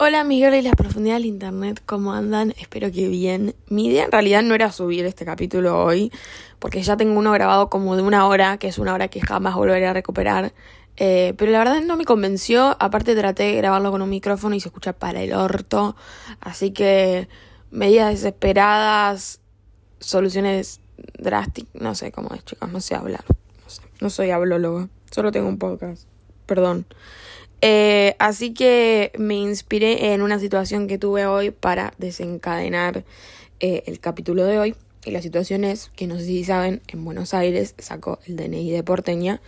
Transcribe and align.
Hola 0.00 0.22
Miguel 0.22 0.54
y 0.54 0.62
las 0.62 0.76
profundidades 0.76 1.24
del 1.24 1.32
internet, 1.32 1.82
¿cómo 1.84 2.12
andan? 2.12 2.54
Espero 2.56 2.92
que 2.92 3.08
bien. 3.08 3.56
Mi 3.68 3.88
idea 3.88 4.04
en 4.04 4.12
realidad 4.12 4.44
no 4.44 4.54
era 4.54 4.70
subir 4.70 5.04
este 5.04 5.24
capítulo 5.24 5.82
hoy, 5.82 6.12
porque 6.60 6.80
ya 6.84 6.96
tengo 6.96 7.18
uno 7.18 7.32
grabado 7.32 7.68
como 7.68 7.96
de 7.96 8.02
una 8.02 8.28
hora, 8.28 8.58
que 8.58 8.68
es 8.68 8.78
una 8.78 8.94
hora 8.94 9.08
que 9.08 9.20
jamás 9.20 9.56
volveré 9.56 9.88
a 9.88 9.92
recuperar. 9.92 10.52
Eh, 10.98 11.34
pero 11.36 11.50
la 11.50 11.58
verdad 11.58 11.80
no 11.80 11.96
me 11.96 12.04
convenció, 12.04 12.76
aparte 12.78 13.16
traté 13.16 13.42
de 13.42 13.54
grabarlo 13.56 13.90
con 13.90 14.00
un 14.00 14.08
micrófono 14.08 14.54
y 14.54 14.60
se 14.60 14.68
escucha 14.68 14.92
para 14.92 15.20
el 15.20 15.32
orto. 15.32 15.96
Así 16.38 16.70
que 16.70 17.28
medidas 17.72 18.10
desesperadas, 18.10 19.40
soluciones 19.98 20.80
drásticas, 21.18 21.74
no 21.74 21.96
sé 21.96 22.12
cómo 22.12 22.32
es, 22.36 22.44
chicos, 22.44 22.70
no 22.70 22.80
sé 22.80 22.94
hablar. 22.94 23.24
No, 23.64 23.68
sé, 23.68 23.82
no 24.00 24.10
soy 24.10 24.30
hablólogo, 24.30 24.88
solo 25.10 25.32
tengo 25.32 25.48
un 25.48 25.58
podcast. 25.58 26.04
Perdón. 26.46 26.86
Eh, 27.60 28.14
así 28.18 28.54
que 28.54 29.12
me 29.18 29.34
inspiré 29.34 30.12
en 30.12 30.22
una 30.22 30.38
situación 30.38 30.86
que 30.86 30.98
tuve 30.98 31.26
hoy 31.26 31.50
para 31.50 31.92
desencadenar 31.98 33.04
eh, 33.60 33.82
el 33.86 33.98
capítulo 34.00 34.44
de 34.44 34.58
hoy. 34.58 34.74
Y 35.04 35.10
la 35.10 35.22
situación 35.22 35.64
es 35.64 35.90
que 35.96 36.06
no 36.06 36.18
sé 36.18 36.24
si 36.24 36.44
saben, 36.44 36.82
en 36.88 37.04
Buenos 37.04 37.34
Aires 37.34 37.74
sacó 37.78 38.18
el 38.26 38.36
DNI 38.36 38.70
de 38.70 38.82
porteña. 38.82 39.40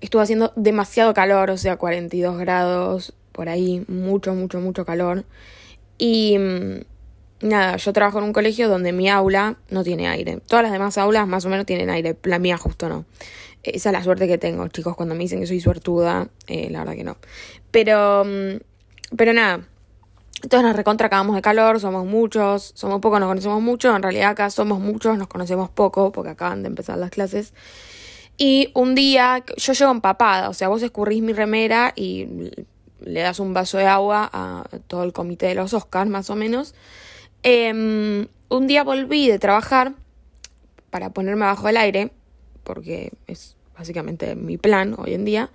Estuvo 0.00 0.22
haciendo 0.22 0.52
demasiado 0.56 1.12
calor, 1.14 1.50
o 1.50 1.56
sea, 1.56 1.76
42 1.76 2.38
grados 2.38 3.12
por 3.32 3.48
ahí, 3.48 3.84
mucho, 3.88 4.34
mucho, 4.34 4.60
mucho 4.60 4.84
calor. 4.84 5.24
Y 5.98 6.38
mm, 6.38 6.80
nada, 7.46 7.76
yo 7.76 7.92
trabajo 7.92 8.18
en 8.18 8.24
un 8.24 8.32
colegio 8.32 8.68
donde 8.68 8.92
mi 8.92 9.08
aula 9.08 9.56
no 9.68 9.84
tiene 9.84 10.08
aire. 10.08 10.40
Todas 10.46 10.62
las 10.62 10.72
demás 10.72 10.96
aulas 10.98 11.26
más 11.26 11.44
o 11.44 11.48
menos 11.48 11.66
tienen 11.66 11.90
aire, 11.90 12.16
la 12.24 12.38
mía 12.38 12.56
justo 12.56 12.88
no. 12.88 13.04
Esa 13.62 13.90
es 13.90 13.92
la 13.92 14.02
suerte 14.02 14.26
que 14.26 14.38
tengo, 14.38 14.66
chicos, 14.68 14.96
cuando 14.96 15.14
me 15.14 15.22
dicen 15.22 15.40
que 15.40 15.46
soy 15.46 15.60
suertuda, 15.60 16.28
eh, 16.46 16.68
la 16.70 16.80
verdad 16.80 16.94
que 16.94 17.04
no. 17.04 17.16
Pero, 17.70 18.24
mm, 18.24 19.16
pero 19.16 19.32
nada, 19.32 19.60
entonces 20.42 20.66
nos 20.66 20.76
recontra 20.76 21.08
acabamos 21.08 21.36
de 21.36 21.42
calor, 21.42 21.80
somos 21.80 22.06
muchos, 22.06 22.72
somos 22.74 23.00
pocos, 23.00 23.20
nos 23.20 23.28
conocemos 23.28 23.60
mucho, 23.60 23.94
en 23.94 24.02
realidad 24.02 24.30
acá 24.30 24.48
somos 24.48 24.80
muchos, 24.80 25.18
nos 25.18 25.28
conocemos 25.28 25.68
poco, 25.68 26.12
porque 26.12 26.30
acaban 26.30 26.62
de 26.62 26.68
empezar 26.68 26.96
las 26.96 27.10
clases. 27.10 27.52
Y 28.38 28.70
un 28.74 28.94
día, 28.94 29.44
yo 29.58 29.72
llego 29.74 29.90
empapada, 29.90 30.48
o 30.48 30.54
sea, 30.54 30.68
vos 30.68 30.82
escurrís 30.82 31.22
mi 31.22 31.34
remera 31.34 31.92
y 31.94 32.26
le 33.00 33.20
das 33.20 33.38
un 33.38 33.52
vaso 33.52 33.76
de 33.76 33.86
agua 33.86 34.30
a 34.32 34.64
todo 34.86 35.04
el 35.04 35.12
comité 35.12 35.46
de 35.46 35.54
los 35.54 35.74
Oscars, 35.74 36.08
más 36.08 36.30
o 36.30 36.36
menos. 36.36 36.74
Em, 37.42 38.28
un 38.48 38.66
día 38.66 38.82
volví 38.82 39.28
de 39.28 39.38
trabajar 39.38 39.92
para 40.88 41.10
ponerme 41.10 41.44
bajo 41.44 41.68
el 41.68 41.76
aire 41.76 42.12
porque 42.70 43.10
es 43.26 43.56
básicamente 43.76 44.36
mi 44.36 44.58
plan 44.58 44.94
hoy 44.96 45.14
en 45.14 45.24
día. 45.24 45.50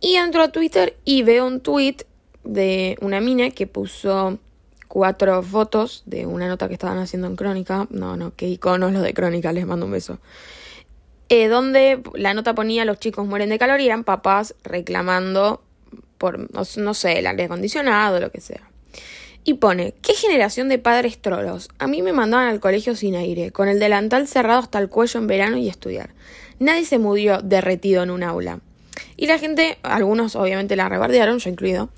Y 0.00 0.14
entro 0.14 0.42
a 0.44 0.52
Twitter 0.52 0.96
y 1.04 1.24
veo 1.24 1.44
un 1.44 1.60
tweet 1.60 1.96
de 2.44 2.96
una 3.00 3.20
mina 3.20 3.50
que 3.50 3.66
puso 3.66 4.38
cuatro 4.86 5.42
fotos 5.42 6.04
de 6.06 6.26
una 6.26 6.46
nota 6.46 6.68
que 6.68 6.74
estaban 6.74 6.98
haciendo 6.98 7.26
en 7.26 7.34
Crónica. 7.34 7.88
No, 7.90 8.16
no, 8.16 8.32
qué 8.36 8.46
iconos 8.46 8.92
los 8.92 9.02
de 9.02 9.12
Crónica, 9.12 9.52
les 9.52 9.66
mando 9.66 9.86
un 9.86 9.92
beso. 9.92 10.20
Eh, 11.28 11.48
donde 11.48 12.00
la 12.14 12.32
nota 12.32 12.54
ponía 12.54 12.84
los 12.84 13.00
chicos 13.00 13.26
mueren 13.26 13.50
de 13.50 13.58
calor 13.58 13.80
y 13.80 13.86
eran 13.86 14.04
papás 14.04 14.54
reclamando 14.62 15.62
por, 16.16 16.48
no, 16.54 16.94
sé, 16.94 17.18
el 17.18 17.26
aire 17.26 17.44
acondicionado, 17.44 18.20
lo 18.20 18.30
que 18.30 18.40
sea. 18.40 18.62
Y 19.42 19.54
pone, 19.54 19.94
¿qué 20.02 20.14
generación 20.14 20.68
de 20.68 20.78
padres 20.78 21.18
trolos? 21.18 21.70
A 21.78 21.86
mí 21.86 22.02
me 22.02 22.12
mandaban 22.12 22.48
al 22.48 22.60
colegio 22.60 22.94
sin 22.94 23.14
aire, 23.14 23.50
con 23.50 23.68
el 23.68 23.80
delantal 23.80 24.28
cerrado 24.28 24.60
hasta 24.60 24.78
el 24.78 24.88
cuello 24.88 25.18
en 25.18 25.26
verano 25.26 25.56
y 25.56 25.68
estudiar. 25.68 26.10
Nadie 26.58 26.84
se 26.84 26.98
murió 26.98 27.40
derretido 27.40 28.02
en 28.02 28.10
un 28.10 28.22
aula. 28.22 28.60
Y 29.16 29.26
la 29.26 29.38
gente, 29.38 29.78
algunos 29.82 30.36
obviamente 30.36 30.76
la 30.76 30.88
rebardearon, 30.88 31.38
yo 31.38 31.48
incluido. 31.48 31.88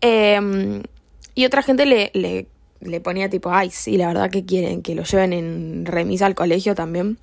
Em, 0.00 0.82
y 1.34 1.44
otra 1.44 1.62
gente 1.62 1.86
le, 1.86 2.12
le, 2.14 2.46
le 2.80 3.00
ponía 3.00 3.28
tipo, 3.28 3.50
ay, 3.50 3.70
sí, 3.70 3.96
la 3.96 4.08
verdad 4.08 4.30
que 4.30 4.44
quieren 4.44 4.82
que 4.82 4.94
lo 4.94 5.02
lleven 5.02 5.32
en 5.32 5.86
remisa 5.86 6.26
al 6.26 6.36
colegio 6.36 6.74
también. 6.76 7.18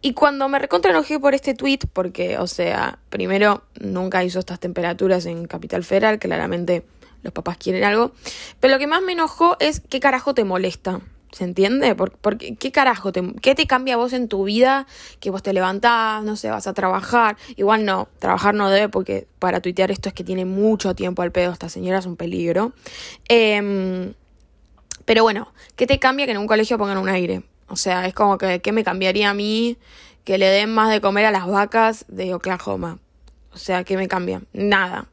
Y 0.00 0.14
cuando 0.14 0.48
me 0.48 0.58
recontra 0.58 0.90
enojé 0.90 1.20
por 1.20 1.34
este 1.34 1.54
tweet, 1.54 1.80
porque, 1.92 2.38
o 2.38 2.46
sea, 2.46 2.98
primero 3.08 3.62
nunca 3.78 4.24
hizo 4.24 4.40
estas 4.40 4.58
temperaturas 4.58 5.26
en 5.26 5.46
Capital 5.46 5.84
Federal, 5.84 6.18
claramente 6.18 6.82
los 7.22 7.32
papás 7.32 7.56
quieren 7.56 7.84
algo. 7.84 8.12
Pero 8.60 8.74
lo 8.74 8.78
que 8.78 8.86
más 8.86 9.02
me 9.02 9.12
enojó 9.12 9.56
es 9.60 9.80
qué 9.80 10.00
carajo 10.00 10.34
te 10.34 10.44
molesta. 10.44 11.00
¿Se 11.32 11.44
entiende? 11.44 11.94
Porque, 11.94 12.56
¿qué 12.56 12.72
carajo? 12.72 13.10
Te, 13.10 13.32
¿Qué 13.40 13.54
te 13.54 13.66
cambia 13.66 13.96
vos 13.96 14.12
en 14.12 14.28
tu 14.28 14.44
vida? 14.44 14.86
Que 15.18 15.30
vos 15.30 15.42
te 15.42 15.54
levantás, 15.54 16.22
no 16.24 16.36
sé, 16.36 16.50
vas 16.50 16.66
a 16.66 16.74
trabajar. 16.74 17.38
Igual 17.56 17.86
no, 17.86 18.08
trabajar 18.18 18.54
no 18.54 18.68
debe 18.68 18.90
porque 18.90 19.26
para 19.38 19.60
tuitear 19.60 19.90
esto 19.90 20.10
es 20.10 20.14
que 20.14 20.24
tiene 20.24 20.44
mucho 20.44 20.94
tiempo 20.94 21.22
al 21.22 21.32
pedo. 21.32 21.50
Esta 21.50 21.70
señora 21.70 22.00
es 22.00 22.06
un 22.06 22.16
peligro. 22.16 22.74
Em, 23.28 24.12
pero 25.06 25.22
bueno, 25.22 25.52
¿qué 25.74 25.86
te 25.86 25.98
cambia 25.98 26.26
que 26.26 26.32
en 26.32 26.38
un 26.38 26.46
colegio 26.46 26.76
pongan 26.76 26.98
un 26.98 27.08
aire? 27.08 27.42
O 27.68 27.76
sea, 27.76 28.06
es 28.06 28.12
como 28.12 28.36
que, 28.36 28.60
¿qué 28.60 28.72
me 28.72 28.84
cambiaría 28.84 29.30
a 29.30 29.34
mí 29.34 29.78
que 30.24 30.36
le 30.36 30.46
den 30.46 30.74
más 30.74 30.90
de 30.90 31.00
comer 31.00 31.24
a 31.24 31.30
las 31.30 31.46
vacas 31.46 32.04
de 32.08 32.34
Oklahoma? 32.34 32.98
O 33.54 33.56
sea, 33.56 33.84
¿qué 33.84 33.96
me 33.96 34.06
cambia? 34.06 34.42
Nada. 34.52 35.06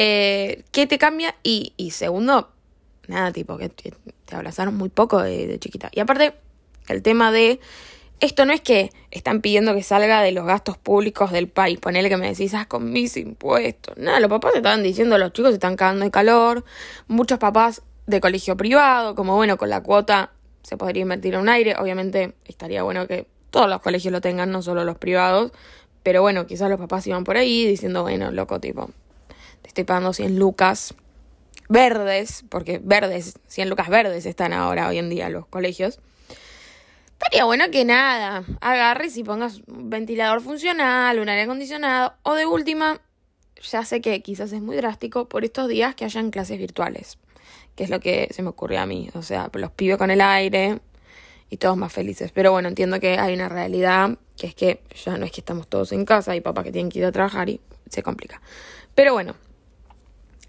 Eh, 0.00 0.62
¿Qué 0.70 0.86
te 0.86 0.96
cambia? 0.96 1.34
Y, 1.42 1.90
segundo, 1.90 2.50
nada, 3.08 3.32
tipo, 3.32 3.58
que 3.58 3.68
te, 3.68 3.92
abrazaron 4.30 4.76
muy 4.76 4.90
poco 4.90 5.20
de, 5.20 5.58
chiquita. 5.58 5.90
Y 5.92 5.98
aparte, 5.98 6.34
el 6.86 7.02
tema 7.02 7.32
de 7.32 7.58
esto 8.20 8.46
no 8.46 8.52
es 8.52 8.60
que 8.60 8.92
están 9.10 9.40
pidiendo 9.40 9.74
que 9.74 9.82
salga 9.82 10.22
de 10.22 10.30
los 10.30 10.46
gastos 10.46 10.78
públicos 10.78 11.32
del 11.32 11.48
país. 11.48 11.80
Ponele 11.80 12.08
que 12.08 12.16
me 12.16 12.28
decís, 12.28 12.54
ah, 12.54 12.66
con 12.66 12.92
mis 12.92 13.16
impuestos. 13.16 13.96
Nada, 13.96 14.20
los 14.20 14.30
papás 14.30 14.54
estaban 14.54 14.84
diciendo, 14.84 15.18
los 15.18 15.32
chicos 15.32 15.50
se 15.50 15.54
están 15.54 15.74
cagando 15.74 16.04
de 16.04 16.12
calor. 16.12 16.64
Muchos 17.08 17.40
papás 17.40 17.82
de 18.06 18.20
colegio 18.20 18.56
privado, 18.56 19.16
como 19.16 19.34
bueno, 19.34 19.56
con 19.56 19.68
la 19.68 19.82
cuota 19.82 20.30
se 20.62 20.76
podría 20.76 21.02
invertir 21.02 21.34
en 21.34 21.40
un 21.40 21.48
aire. 21.48 21.74
Obviamente 21.76 22.34
estaría 22.44 22.84
bueno 22.84 23.08
que 23.08 23.26
todos 23.50 23.68
los 23.68 23.80
colegios 23.80 24.12
lo 24.12 24.20
tengan, 24.20 24.52
no 24.52 24.62
solo 24.62 24.84
los 24.84 24.96
privados. 24.96 25.50
Pero 26.04 26.22
bueno, 26.22 26.46
quizás 26.46 26.70
los 26.70 26.78
papás 26.78 27.04
iban 27.08 27.24
por 27.24 27.36
ahí 27.36 27.66
diciendo, 27.66 28.02
bueno, 28.02 28.30
loco, 28.30 28.60
tipo, 28.60 28.90
te 29.62 29.68
estoy 29.68 29.84
pagando 29.84 30.12
100 30.12 30.38
lucas 30.38 30.94
verdes, 31.68 32.44
porque 32.48 32.80
verdes, 32.82 33.38
100 33.48 33.68
lucas 33.68 33.88
verdes 33.88 34.26
están 34.26 34.52
ahora 34.52 34.88
hoy 34.88 34.98
en 34.98 35.10
día 35.10 35.28
los 35.28 35.46
colegios. 35.46 36.00
Estaría 37.12 37.44
bueno 37.44 37.64
que 37.70 37.84
nada, 37.84 38.44
agarres 38.60 39.16
y 39.16 39.24
pongas 39.24 39.60
un 39.66 39.90
ventilador 39.90 40.40
funcional, 40.40 41.18
un 41.18 41.28
aire 41.28 41.42
acondicionado, 41.42 42.14
o 42.22 42.34
de 42.34 42.46
última, 42.46 43.00
ya 43.60 43.84
sé 43.84 44.00
que 44.00 44.22
quizás 44.22 44.52
es 44.52 44.62
muy 44.62 44.76
drástico, 44.76 45.28
por 45.28 45.44
estos 45.44 45.68
días 45.68 45.96
que 45.96 46.04
hayan 46.04 46.30
clases 46.30 46.58
virtuales, 46.58 47.18
que 47.74 47.84
es 47.84 47.90
lo 47.90 47.98
que 47.98 48.28
se 48.30 48.42
me 48.42 48.50
ocurrió 48.50 48.80
a 48.80 48.86
mí, 48.86 49.10
o 49.14 49.22
sea, 49.22 49.50
los 49.52 49.72
pibes 49.72 49.98
con 49.98 50.12
el 50.12 50.20
aire 50.20 50.78
y 51.50 51.56
todos 51.56 51.76
más 51.76 51.92
felices. 51.92 52.30
Pero 52.30 52.52
bueno, 52.52 52.68
entiendo 52.68 53.00
que 53.00 53.18
hay 53.18 53.34
una 53.34 53.48
realidad, 53.48 54.16
que 54.36 54.46
es 54.46 54.54
que 54.54 54.80
ya 55.04 55.18
no 55.18 55.26
es 55.26 55.32
que 55.32 55.40
estamos 55.40 55.66
todos 55.66 55.90
en 55.90 56.04
casa, 56.04 56.32
hay 56.32 56.40
papás 56.40 56.64
que 56.64 56.72
tienen 56.72 56.88
que 56.88 57.00
ir 57.00 57.04
a 57.04 57.12
trabajar 57.12 57.48
y 57.48 57.60
se 57.90 58.04
complica. 58.04 58.40
Pero 58.94 59.12
bueno, 59.12 59.34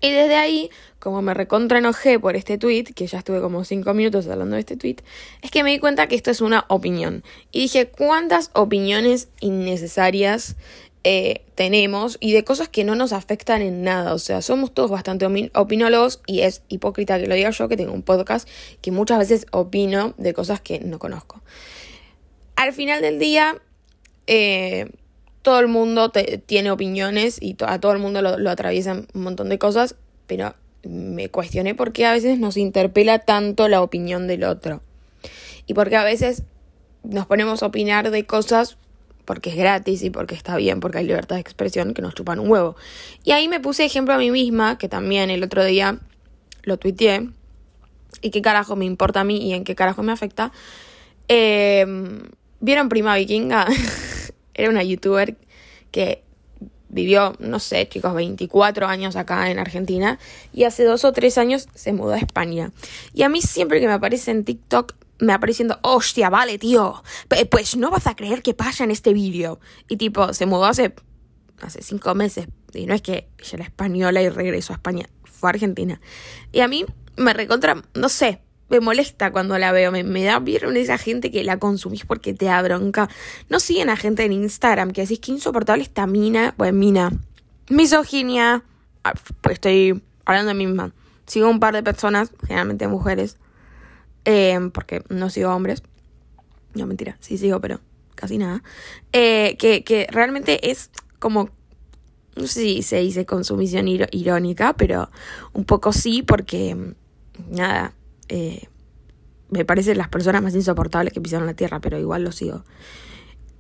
y 0.02 0.12
desde 0.12 0.36
ahí, 0.36 0.70
como 1.00 1.22
me 1.22 1.34
recontra 1.34 1.80
enojé 1.80 2.20
por 2.20 2.36
este 2.36 2.58
tweet, 2.58 2.86
que 2.96 3.08
ya 3.08 3.18
estuve 3.18 3.42
como 3.42 3.64
cinco 3.66 3.94
minutos 3.94 4.28
hablando 4.28 4.56
de 4.56 4.62
este 4.62 4.78
tweet, 4.78 4.98
es 5.42 5.52
que 5.52 5.64
me 5.64 5.72
di 5.72 5.80
cuenta 5.80 6.08
que 6.08 6.16
esto 6.16 6.32
es 6.32 6.42
una 6.42 6.66
opinión. 6.70 7.24
Y 7.52 7.62
dije, 7.62 7.88
¿cuántas 7.88 8.52
opiniones 8.54 9.28
innecesarias 9.42 10.56
eh, 11.04 11.44
tenemos 11.56 12.18
y 12.22 12.34
de 12.34 12.44
cosas 12.44 12.70
que 12.70 12.86
no 12.86 12.96
nos 12.96 13.12
afectan 13.12 13.62
en 13.62 13.84
nada? 13.84 14.14
O 14.14 14.20
sea, 14.20 14.42
somos 14.42 14.74
todos 14.74 14.90
bastante 14.90 15.26
opinólogos 15.54 16.22
y 16.26 16.42
es 16.42 16.62
hipócrita 16.70 17.20
que 17.20 17.28
lo 17.28 17.36
diga 17.36 17.50
yo, 17.50 17.68
que 17.68 17.76
tengo 17.76 17.92
un 17.92 18.04
podcast 18.04 18.48
que 18.82 18.92
muchas 18.92 19.20
veces 19.20 19.48
opino 19.52 20.14
de 20.18 20.34
cosas 20.34 20.62
que 20.62 20.80
no 20.80 20.98
conozco. 20.98 21.42
Al 22.56 22.72
final 22.72 23.02
del 23.02 23.20
día, 23.20 23.62
eh, 24.28 24.90
todo 25.50 25.60
el 25.62 25.68
mundo 25.68 26.12
tiene 26.46 26.70
opiniones 26.70 27.42
y 27.42 27.58
a 27.66 27.80
todo 27.80 27.92
el 27.92 27.98
mundo 27.98 28.22
lo, 28.22 28.38
lo 28.38 28.52
atraviesan 28.52 29.08
un 29.16 29.24
montón 29.24 29.50
de 29.50 29.58
cosas, 29.58 29.96
pero 30.28 30.54
me 30.84 31.30
cuestioné 31.30 31.74
por 31.74 31.92
qué 31.92 32.06
a 32.06 32.12
veces 32.12 32.38
nos 32.38 32.56
interpela 32.56 33.18
tanto 33.18 33.68
la 33.68 33.82
opinión 33.82 34.28
del 34.28 34.44
otro. 34.44 34.84
Y 35.66 35.74
porque 35.74 35.96
a 35.96 36.04
veces 36.04 36.44
nos 37.02 37.26
ponemos 37.26 37.64
a 37.64 37.66
opinar 37.66 38.12
de 38.12 38.28
cosas 38.28 38.78
porque 39.26 39.50
es 39.50 39.56
gratis 39.56 40.04
y 40.04 40.12
porque 40.12 40.36
está 40.36 40.56
bien, 40.56 40.82
porque 40.82 41.00
hay 41.00 41.08
libertad 41.08 41.38
de 41.38 41.42
expresión 41.42 41.96
que 41.96 42.04
nos 42.04 42.14
chupan 42.14 42.38
un 42.38 42.52
huevo. 42.52 42.76
Y 43.24 43.32
ahí 43.32 43.48
me 43.48 43.60
puse 43.60 43.84
ejemplo 43.84 44.14
a 44.14 44.20
mí 44.20 44.30
misma, 44.30 44.78
que 44.78 44.88
también 44.88 45.32
el 45.32 45.42
otro 45.42 45.66
día 45.66 45.98
lo 46.62 46.78
tuiteé, 46.78 47.28
y 48.22 48.30
qué 48.30 48.44
carajo 48.44 48.76
me 48.76 48.86
importa 48.86 49.22
a 49.22 49.24
mí 49.24 49.38
y 49.38 49.54
en 49.54 49.64
qué 49.64 49.74
carajo 49.74 50.04
me 50.04 50.12
afecta. 50.12 50.52
Eh, 51.28 51.88
¿Vieron 52.60 52.88
Prima 52.88 53.16
Vikinga? 53.16 53.66
Era 54.60 54.70
una 54.70 54.84
youtuber 54.84 55.38
que 55.90 56.24
vivió, 56.90 57.34
no 57.40 57.60
sé, 57.60 57.88
chicos, 57.88 58.14
24 58.14 58.88
años 58.88 59.16
acá 59.16 59.50
en 59.50 59.58
Argentina 59.58 60.20
y 60.52 60.66
hace 60.66 60.84
dos 60.84 61.06
o 61.06 61.14
tres 61.14 61.38
años 61.38 61.70
se 61.76 61.94
mudó 61.94 62.12
a 62.12 62.18
España. 62.18 62.72
Y 63.14 63.24
a 63.24 63.30
mí 63.30 63.42
siempre 63.42 63.80
que 63.80 63.88
me 63.88 63.94
aparece 63.94 64.32
en 64.32 64.44
TikTok 64.44 64.96
me 65.20 65.32
apareciendo, 65.32 65.80
hostia, 65.82 66.30
vale, 66.30 66.58
tío, 66.58 67.02
pues 67.50 67.78
no 67.78 67.90
vas 67.90 68.08
a 68.08 68.16
creer 68.16 68.42
qué 68.42 68.54
pasa 68.54 68.84
en 68.84 68.92
este 68.92 69.14
vídeo. 69.14 69.60
Y 69.88 69.96
tipo, 69.96 70.34
se 70.34 70.46
mudó 70.46 70.66
hace, 70.66 70.94
hace 71.62 71.82
cinco 71.82 72.16
meses. 72.16 72.48
Y 72.74 72.86
no 72.86 72.94
es 72.94 73.02
que 73.02 73.30
ella 73.38 73.50
era 73.54 73.64
española 73.64 74.22
y 74.22 74.30
regresó 74.30 74.74
a 74.74 74.76
España. 74.78 75.08
fue 75.24 75.50
a 75.50 75.52
Argentina. 75.52 76.02
Y 76.52 76.62
a 76.62 76.68
mí 76.68 76.86
me 77.18 77.34
recontra, 77.34 77.82
no 77.94 78.10
sé, 78.10 78.42
me 78.70 78.80
molesta 78.80 79.32
cuando 79.32 79.58
la 79.58 79.72
veo. 79.72 79.92
Me, 79.92 80.04
me 80.04 80.24
da 80.24 80.40
vieron 80.40 80.78
esa 80.78 80.98
gente 80.98 81.32
que 81.32 81.44
la 81.44 81.58
consumís 81.58 82.06
porque 82.06 82.34
te 82.34 82.46
da 82.46 82.62
bronca. 82.62 83.10
No 83.50 83.60
siguen 83.60 83.90
a 83.90 83.98
gente 83.98 84.24
en 84.24 84.34
Instagram 84.34 84.92
que 84.92 85.02
decís 85.02 85.20
que 85.20 85.32
insoportable 85.32 85.84
esta 85.84 86.08
mina. 86.08 86.54
Bueno, 86.58 86.78
mina. 86.78 87.12
Misoginia. 87.70 88.64
Ah, 89.04 89.14
pues 89.42 89.56
estoy 89.56 90.02
hablando 90.26 90.50
de 90.50 90.56
mí 90.56 90.68
misma. 90.68 90.94
Sigo 91.26 91.50
un 91.50 91.60
par 91.60 91.74
de 91.76 91.84
personas, 91.84 92.32
generalmente 92.42 92.88
mujeres. 92.88 93.38
Eh, 94.26 94.60
porque 94.74 95.04
no 95.10 95.30
sigo 95.30 95.54
hombres. 95.54 95.84
No, 96.74 96.86
mentira, 96.86 97.18
sí 97.20 97.38
sigo, 97.38 97.60
pero 97.60 97.80
casi 98.16 98.38
nada. 98.38 98.64
Eh, 99.14 99.56
que, 99.58 99.84
que 99.84 100.08
realmente 100.12 100.70
es 100.72 100.92
como 101.20 101.50
no 102.40 102.48
sé 102.48 102.62
si 102.62 102.84
se 102.84 102.98
dice 102.98 103.26
consumición 103.26 103.88
irónica, 103.88 104.74
pero 104.74 105.10
un 105.54 105.66
poco 105.66 105.92
sí, 105.92 106.24
porque 106.24 106.94
nada, 107.50 107.94
eh, 108.30 108.68
me 109.50 109.66
parecen 109.66 109.98
las 109.98 110.10
personas 110.10 110.42
más 110.42 110.56
insoportables 110.56 111.14
que 111.14 111.22
pisaron 111.22 111.48
la 111.48 111.54
tierra, 111.54 111.80
pero 111.80 112.00
igual 112.00 112.24
lo 112.24 112.32
sigo. 112.32 112.64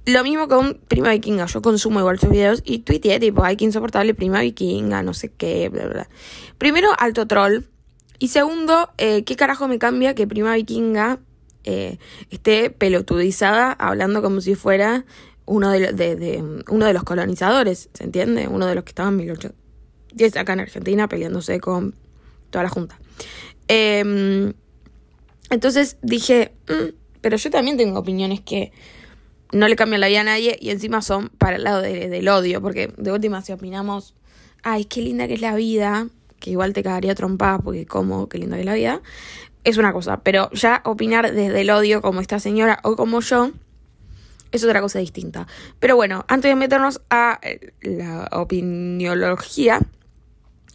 Lo 0.05 0.23
mismo 0.23 0.47
con 0.47 0.79
Prima 0.87 1.11
Vikinga, 1.11 1.45
yo 1.45 1.61
consumo 1.61 1.99
igual 1.99 2.19
sus 2.19 2.29
videos 2.29 2.61
y 2.63 2.79
tuiteé 2.79 3.19
tipo, 3.19 3.43
ay, 3.43 3.57
qué 3.57 3.65
insoportable 3.65 4.13
Prima 4.13 4.41
Vikinga, 4.41 5.03
no 5.03 5.13
sé 5.13 5.29
qué, 5.29 5.69
bla, 5.69 5.87
bla. 5.87 6.09
Primero, 6.57 6.89
alto 6.97 7.27
troll. 7.27 7.65
Y 8.17 8.29
segundo, 8.29 8.89
eh, 8.97 9.23
¿qué 9.23 9.35
carajo 9.35 9.67
me 9.67 9.77
cambia 9.79 10.15
que 10.15 10.27
Prima 10.27 10.55
Vikinga 10.55 11.19
eh, 11.63 11.97
esté 12.29 12.69
pelotudizada 12.69 13.71
hablando 13.73 14.21
como 14.21 14.41
si 14.41 14.55
fuera 14.55 15.05
uno 15.45 15.69
de, 15.71 15.93
de, 15.93 16.63
uno 16.69 16.85
de 16.85 16.93
los 16.93 17.03
colonizadores, 17.03 17.89
¿se 17.93 18.03
entiende? 18.03 18.47
Uno 18.47 18.65
de 18.67 18.75
los 18.75 18.83
que 18.83 18.89
estaban 18.89 19.13
en 19.13 19.17
1810 19.17 20.37
acá 20.37 20.53
en 20.53 20.61
Argentina 20.61 21.07
peleándose 21.07 21.59
con 21.59 21.95
toda 22.49 22.63
la 22.63 22.69
Junta. 22.69 22.99
Em, 23.69 24.53
entonces 25.51 25.97
dije, 26.01 26.53
mm, 26.67 26.95
pero 27.21 27.37
yo 27.37 27.49
también 27.51 27.77
tengo 27.77 27.99
opiniones 27.99 28.41
que 28.41 28.71
no 29.51 29.67
le 29.67 29.75
cambian 29.75 30.01
la 30.01 30.07
vida 30.07 30.21
a 30.21 30.23
nadie 30.23 30.57
y 30.59 30.71
encima 30.71 31.01
son 31.01 31.29
para 31.29 31.55
el 31.55 31.63
lado 31.63 31.81
del 31.81 32.27
odio, 32.27 32.61
porque 32.61 32.91
de 32.97 33.11
última 33.11 33.41
si 33.41 33.51
opinamos, 33.51 34.15
ay, 34.63 34.85
qué 34.85 35.01
linda 35.01 35.27
que 35.27 35.35
es 35.35 35.41
la 35.41 35.55
vida, 35.55 36.07
que 36.39 36.51
igual 36.51 36.73
te 36.73 36.83
cagaría 36.83 37.15
trompada 37.15 37.59
porque 37.59 37.85
como, 37.85 38.27
qué 38.27 38.39
linda 38.39 38.55
que 38.55 38.61
es 38.61 38.65
la 38.65 38.73
vida, 38.73 39.01
es 39.63 39.77
una 39.77 39.93
cosa, 39.93 40.21
pero 40.21 40.49
ya 40.51 40.81
opinar 40.85 41.31
desde 41.31 41.61
el 41.61 41.69
odio 41.69 42.01
como 42.01 42.21
esta 42.21 42.39
señora 42.39 42.79
o 42.83 42.95
como 42.95 43.21
yo, 43.21 43.51
es 44.51 44.63
otra 44.63 44.81
cosa 44.81 44.99
distinta. 44.99 45.47
Pero 45.79 45.95
bueno, 45.95 46.25
antes 46.27 46.49
de 46.49 46.55
meternos 46.55 47.01
a 47.09 47.39
eh, 47.43 47.73
la 47.81 48.29
opiniología, 48.31 49.79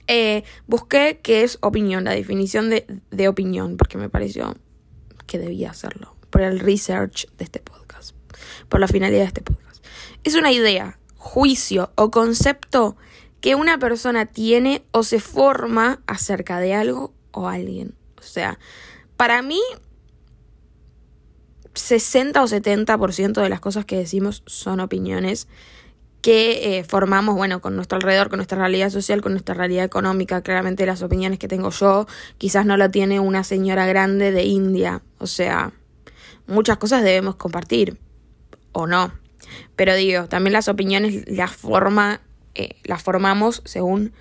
eh, 0.07 0.45
busqué 0.67 1.21
qué 1.23 1.43
es 1.43 1.59
opinión, 1.61 2.05
la 2.05 2.13
definición 2.13 2.71
de, 2.71 2.87
de 3.11 3.29
opinión, 3.29 3.77
porque 3.77 3.99
me 3.99 4.09
pareció 4.09 4.57
que 5.27 5.39
debía 5.39 5.71
hacerlo, 5.71 6.17
por 6.31 6.43
el 6.43 6.61
research 6.61 7.27
de 7.37 7.45
este 7.45 7.61
podcast, 7.61 8.15
por 8.69 8.81
la 8.81 8.89
finalidad 8.89 9.23
de 9.23 9.29
este 9.29 9.43
podcast. 9.43 9.85
Es 10.25 10.35
una 10.35 10.53
idea, 10.53 10.99
juicio 11.17 11.93
o 11.97 12.11
concepto 12.11 12.97
que 13.41 13.55
una 13.55 13.79
persona 13.79 14.27
tiene 14.27 14.85
o 14.91 15.03
se 15.03 15.21
forma 15.21 16.03
acerca 16.07 16.59
de 16.61 16.75
algo 16.75 17.13
o 17.31 17.49
alguien. 17.49 17.95
O 18.19 18.23
sea, 18.23 18.59
para 19.17 19.43
mí 19.43 19.61
60 21.75 22.43
o 22.43 22.47
70% 22.47 23.43
de 23.43 23.49
las 23.49 23.61
cosas 23.61 23.85
que 23.85 23.97
decimos 23.97 24.43
son 24.47 24.81
opiniones 24.81 25.49
que 26.25 26.79
eh, 26.79 26.85
formamos, 26.85 27.35
bueno, 27.35 27.61
con 27.61 27.77
nuestro 27.77 27.97
alrededor, 27.97 28.31
con 28.31 28.39
nuestra 28.39 28.57
realidad 28.57 28.89
social, 28.89 29.21
con 29.21 29.33
nuestra 29.33 29.55
realidad 29.55 29.85
económica. 29.85 30.41
Claramente 30.41 30.87
las 30.87 31.03
opiniones 31.03 31.39
que 31.39 31.49
tengo 31.49 31.69
yo 31.69 32.07
quizás 32.39 32.65
no 32.65 32.79
la 32.79 32.91
tiene 32.91 33.21
una 33.21 33.45
señora 33.45 33.85
grande 33.85 34.33
de 34.33 34.45
India. 34.45 35.03
O 35.19 35.27
sea, 35.27 35.75
muchas 36.47 36.79
cosas 36.79 37.05
debemos 37.05 37.35
compartir, 37.37 37.99
o 38.73 38.87
no. 38.87 39.13
Pero 39.77 39.95
digo, 39.97 40.27
también 40.27 40.55
las 40.55 40.69
opiniones 40.69 41.25
las 41.27 41.55
forma, 41.55 42.23
eh, 42.55 42.77
las 42.85 43.03
formamos 43.03 43.61
según 43.67 44.15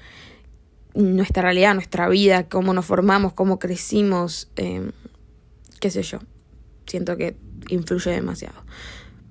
nuestra 0.96 1.44
realidad, 1.44 1.74
nuestra 1.74 2.10
vida, 2.10 2.50
cómo 2.50 2.74
nos 2.74 2.86
formamos, 2.86 3.32
cómo 3.32 3.60
crecimos, 3.60 4.52
eh, 4.58 4.92
qué 5.80 5.90
sé 5.90 6.04
yo. 6.04 6.20
Siento 6.86 7.16
que 7.16 7.38
influye 7.70 8.12
demasiado. 8.12 8.62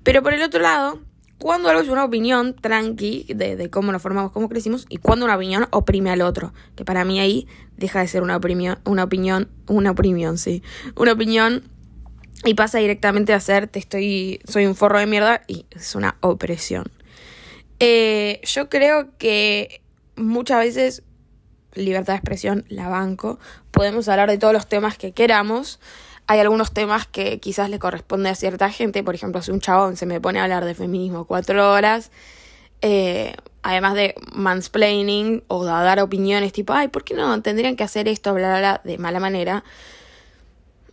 Pero 0.01 0.23
por 0.23 0.33
el 0.33 0.41
otro 0.41 0.59
lado, 0.59 0.99
cuando 1.37 1.69
algo 1.69 1.81
es 1.81 1.89
una 1.89 2.05
opinión 2.05 2.55
tranqui 2.55 3.25
de, 3.29 3.69
cómo 3.69 3.91
nos 3.91 4.01
formamos, 4.01 4.31
cómo 4.31 4.49
crecimos, 4.49 4.85
y 4.89 4.97
cuando 4.97 5.25
una 5.25 5.35
opinión 5.35 5.67
oprime 5.71 6.09
al 6.09 6.21
otro, 6.21 6.53
que 6.75 6.85
para 6.85 7.03
mí 7.05 7.19
ahí 7.19 7.47
deja 7.77 7.99
de 7.99 8.07
ser 8.07 8.23
una 8.23 8.37
opinión, 8.37 8.79
una 8.85 9.03
opinión, 9.03 9.49
una 9.67 9.91
opinión, 9.91 10.37
sí, 10.37 10.63
una 10.95 11.13
opinión 11.13 11.63
y 12.45 12.53
pasa 12.55 12.79
directamente 12.79 13.33
a 13.33 13.39
ser 13.39 13.67
te 13.67 13.79
estoy, 13.79 14.39
soy 14.45 14.65
un 14.65 14.75
forro 14.75 14.99
de 14.99 15.05
mierda 15.05 15.43
y 15.47 15.65
es 15.71 15.95
una 15.95 16.17
opresión. 16.21 16.85
Eh, 17.79 18.41
yo 18.45 18.69
creo 18.69 19.09
que 19.17 19.81
muchas 20.15 20.59
veces 20.59 21.03
libertad 21.75 22.13
de 22.13 22.17
expresión 22.17 22.65
la 22.69 22.87
banco, 22.89 23.39
podemos 23.71 24.07
hablar 24.07 24.29
de 24.29 24.37
todos 24.37 24.53
los 24.53 24.67
temas 24.67 24.97
que 24.97 25.11
queramos, 25.11 25.79
hay 26.27 26.39
algunos 26.39 26.71
temas 26.71 27.05
que 27.05 27.39
quizás 27.39 27.69
le 27.69 27.79
corresponde 27.79 28.29
a 28.29 28.35
cierta 28.35 28.69
gente, 28.69 29.03
por 29.03 29.15
ejemplo, 29.15 29.41
si 29.41 29.51
un 29.51 29.59
chabón 29.59 29.97
se 29.97 30.05
me 30.05 30.21
pone 30.21 30.39
a 30.39 30.43
hablar 30.43 30.65
de 30.65 30.73
feminismo 30.73 31.25
cuatro 31.25 31.71
horas, 31.71 32.11
eh, 32.81 33.35
además 33.61 33.95
de 33.95 34.15
mansplaining 34.33 35.43
o 35.47 35.65
de 35.65 35.71
dar 35.71 35.99
opiniones 35.99 36.53
tipo, 36.53 36.73
ay, 36.73 36.87
¿por 36.87 37.03
qué 37.03 37.13
no 37.13 37.41
tendrían 37.41 37.75
que 37.75 37.83
hacer 37.83 38.07
esto, 38.07 38.33
bla, 38.33 38.81
de 38.83 38.97
mala 38.97 39.19
manera? 39.19 39.63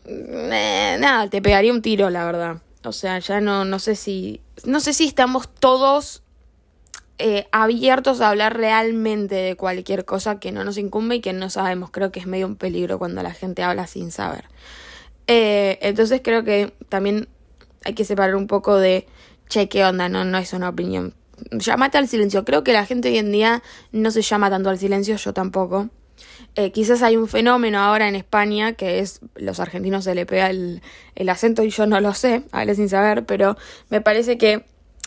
Eh, 0.06 0.96
nada, 0.98 1.28
te 1.28 1.42
pegaría 1.42 1.72
un 1.72 1.82
tiro, 1.82 2.10
la 2.10 2.24
verdad. 2.24 2.56
O 2.84 2.92
sea, 2.92 3.18
ya 3.18 3.40
no, 3.40 3.64
no 3.64 3.78
sé 3.78 3.94
si, 3.94 4.40
no 4.64 4.80
sé 4.80 4.92
si 4.92 5.06
estamos 5.06 5.48
todos 5.48 6.22
eh, 7.18 7.46
abiertos 7.52 8.20
a 8.20 8.30
hablar 8.30 8.56
realmente 8.56 9.34
de 9.34 9.54
cualquier 9.54 10.06
cosa 10.06 10.40
que 10.40 10.52
no 10.52 10.64
nos 10.64 10.78
incumbe 10.78 11.16
y 11.16 11.20
que 11.20 11.32
no 11.32 11.50
sabemos. 11.50 11.90
Creo 11.90 12.10
que 12.10 12.20
es 12.20 12.26
medio 12.26 12.46
un 12.46 12.56
peligro 12.56 12.98
cuando 12.98 13.22
la 13.22 13.34
gente 13.34 13.62
habla 13.62 13.86
sin 13.86 14.10
saber. 14.10 14.46
Eh, 15.32 15.78
entonces 15.82 16.22
creo 16.24 16.42
que 16.42 16.74
también 16.88 17.28
hay 17.84 17.94
que 17.94 18.04
separar 18.04 18.34
un 18.34 18.48
poco 18.48 18.76
de, 18.78 19.06
che, 19.48 19.68
¿qué 19.68 19.84
onda? 19.84 20.08
No, 20.08 20.24
no 20.24 20.38
es 20.38 20.52
una 20.52 20.68
opinión. 20.68 21.14
Llámate 21.52 21.98
al 21.98 22.08
silencio. 22.08 22.44
Creo 22.44 22.64
que 22.64 22.72
la 22.72 22.84
gente 22.84 23.10
hoy 23.10 23.18
en 23.18 23.30
día 23.30 23.62
no 23.92 24.10
se 24.10 24.22
llama 24.22 24.50
tanto 24.50 24.70
al 24.70 24.78
silencio, 24.78 25.14
yo 25.14 25.32
tampoco. 25.32 25.88
Eh, 26.56 26.72
quizás 26.72 27.02
hay 27.02 27.16
un 27.16 27.28
fenómeno 27.28 27.78
ahora 27.78 28.08
en 28.08 28.16
España 28.16 28.72
que 28.72 28.98
es 28.98 29.20
los 29.36 29.60
argentinos 29.60 30.02
se 30.02 30.16
le 30.16 30.26
pega 30.26 30.50
el, 30.50 30.82
el 31.14 31.28
acento 31.28 31.62
y 31.62 31.70
yo 31.70 31.86
no 31.86 32.00
lo 32.00 32.12
sé, 32.12 32.42
ver 32.52 32.74
sin 32.74 32.88
saber, 32.88 33.24
pero 33.24 33.56
me 33.88 34.00
parece 34.00 34.36
que 34.36 34.64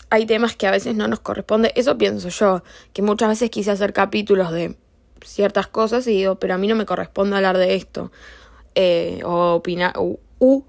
hay 0.10 0.26
temas 0.26 0.56
que 0.56 0.68
a 0.68 0.72
veces 0.72 0.96
no 0.96 1.10
nos 1.10 1.20
corresponde. 1.20 1.74
Eso 1.76 1.98
pienso 1.98 2.30
yo, 2.30 2.64
que 2.94 3.02
muchas 3.02 3.28
veces 3.28 3.50
quise 3.50 3.72
hacer 3.72 3.92
capítulos 3.92 4.54
de 4.54 4.78
ciertas 5.22 5.68
cosas 5.68 6.08
y 6.08 6.12
digo, 6.12 6.36
pero 6.40 6.54
a 6.54 6.58
mí 6.58 6.68
no 6.68 6.76
me 6.76 6.86
corresponde 6.86 7.36
hablar 7.36 7.58
de 7.58 7.76
esto 7.76 8.10
eh, 8.76 9.22
o 9.24 9.56
opinar, 9.56 9.94
u, 9.98 10.20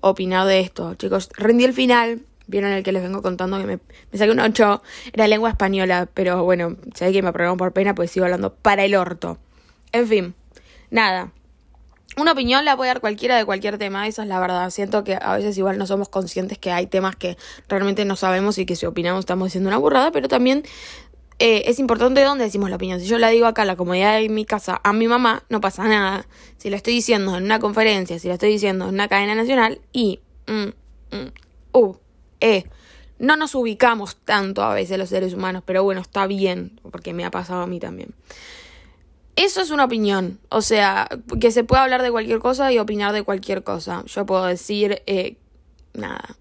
opinar 0.00 0.46
de 0.46 0.60
esto. 0.60 0.94
Chicos, 0.94 1.30
rendí 1.36 1.64
el 1.64 1.72
final. 1.72 2.22
Vieron 2.46 2.72
el 2.72 2.82
que 2.82 2.92
les 2.92 3.02
vengo 3.02 3.22
contando 3.22 3.58
que 3.58 3.64
me, 3.64 3.78
me 4.12 4.18
saqué 4.18 4.30
un 4.30 4.40
8. 4.40 4.82
Era 5.12 5.28
lengua 5.28 5.48
española, 5.50 6.08
pero 6.12 6.44
bueno, 6.44 6.76
sé 6.94 7.10
que 7.12 7.22
me 7.22 7.28
aprobaron 7.28 7.56
por 7.56 7.72
pena, 7.72 7.94
pues 7.94 8.10
sigo 8.10 8.26
hablando 8.26 8.54
para 8.54 8.84
el 8.84 8.94
orto. 8.94 9.38
En 9.92 10.06
fin, 10.06 10.34
nada. 10.90 11.32
Una 12.16 12.30
opinión 12.30 12.64
la 12.64 12.76
puede 12.76 12.88
dar 12.88 13.00
cualquiera 13.00 13.36
de 13.36 13.44
cualquier 13.44 13.76
tema, 13.76 14.06
esa 14.06 14.22
es 14.22 14.28
la 14.28 14.38
verdad. 14.38 14.70
Siento 14.70 15.02
que 15.02 15.18
a 15.20 15.34
veces 15.34 15.58
igual 15.58 15.78
no 15.78 15.86
somos 15.86 16.08
conscientes 16.08 16.58
que 16.58 16.70
hay 16.70 16.86
temas 16.86 17.16
que 17.16 17.36
realmente 17.68 18.04
no 18.04 18.14
sabemos 18.14 18.56
y 18.58 18.66
que 18.66 18.76
si 18.76 18.86
opinamos 18.86 19.20
estamos 19.20 19.46
diciendo 19.46 19.68
una 19.68 19.78
burrada, 19.78 20.12
pero 20.12 20.28
también 20.28 20.62
eh, 21.38 21.64
es 21.66 21.78
importante 21.78 22.22
dónde 22.22 22.44
decimos 22.44 22.70
la 22.70 22.76
opinión. 22.76 23.00
Si 23.00 23.06
yo 23.06 23.18
la 23.18 23.28
digo 23.28 23.46
acá 23.46 23.64
la 23.64 23.76
comodidad 23.76 24.18
de 24.18 24.28
mi 24.28 24.44
casa 24.44 24.80
a 24.84 24.92
mi 24.92 25.08
mamá, 25.08 25.44
no 25.48 25.60
pasa 25.60 25.84
nada. 25.84 26.26
Si 26.58 26.70
la 26.70 26.76
estoy 26.76 26.94
diciendo 26.94 27.36
en 27.36 27.44
una 27.44 27.58
conferencia, 27.58 28.18
si 28.18 28.28
la 28.28 28.34
estoy 28.34 28.50
diciendo 28.50 28.88
en 28.88 28.94
una 28.94 29.08
cadena 29.08 29.34
nacional 29.34 29.80
y... 29.92 30.20
Mm, 30.46 31.16
mm, 31.16 31.32
uh, 31.72 31.96
eh, 32.40 32.64
no 33.18 33.36
nos 33.36 33.54
ubicamos 33.54 34.16
tanto 34.16 34.62
a 34.62 34.74
veces 34.74 34.98
los 34.98 35.08
seres 35.08 35.34
humanos, 35.34 35.62
pero 35.64 35.82
bueno, 35.82 36.00
está 36.00 36.26
bien, 36.26 36.80
porque 36.90 37.14
me 37.14 37.24
ha 37.24 37.30
pasado 37.30 37.62
a 37.62 37.66
mí 37.66 37.80
también. 37.80 38.14
Eso 39.36 39.60
es 39.60 39.70
una 39.70 39.84
opinión, 39.84 40.38
o 40.48 40.62
sea, 40.62 41.08
que 41.40 41.50
se 41.50 41.64
puede 41.64 41.82
hablar 41.82 42.02
de 42.02 42.10
cualquier 42.10 42.38
cosa 42.38 42.72
y 42.72 42.78
opinar 42.78 43.12
de 43.12 43.22
cualquier 43.22 43.64
cosa. 43.64 44.04
Yo 44.06 44.26
puedo 44.26 44.44
decir, 44.44 45.02
eh, 45.06 45.36
nada, 45.92 46.36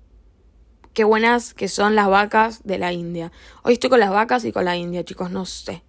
qué 0.94 1.04
buenas 1.04 1.54
que 1.54 1.68
son 1.68 1.96
las 1.96 2.08
vacas 2.08 2.64
de 2.64 2.78
la 2.78 2.94
India. 2.94 3.32
Hoy 3.64 3.74
estoy 3.74 3.90
con 3.90 4.00
las 4.00 4.12
vacas 4.12 4.46
y 4.46 4.52
con 4.52 4.66
la 4.66 4.76
India, 4.76 5.04
chicos, 5.04 5.32
no 5.32 5.46
sé. 5.46 5.84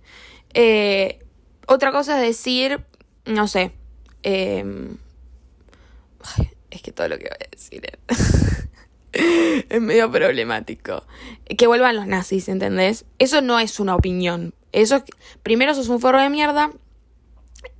Eh, 0.54 1.20
otra 1.66 1.92
cosa 1.92 2.16
es 2.20 2.26
decir, 2.26 2.84
no 3.26 3.48
sé. 3.48 3.72
Em, 4.22 4.96
es 6.70 6.82
que 6.82 6.92
todo 6.92 7.08
lo 7.08 7.18
que 7.18 7.24
voy 7.24 7.46
a 7.46 7.50
decir 7.50 7.82
es, 9.68 9.80
medio 9.80 10.10
problemático. 10.10 11.04
Que 11.56 11.66
vuelvan 11.66 11.96
los 11.96 12.06
nazis, 12.06 12.48
¿entendés? 12.48 13.04
Eso 13.18 13.42
no 13.42 13.60
es 13.60 13.78
una 13.80 13.94
opinión. 13.94 14.54
Eso 14.72 15.04
primero, 15.42 15.72
eso 15.72 15.82
es 15.82 15.88
un 15.88 16.00
foro 16.00 16.20
de 16.20 16.30
mierda. 16.30 16.72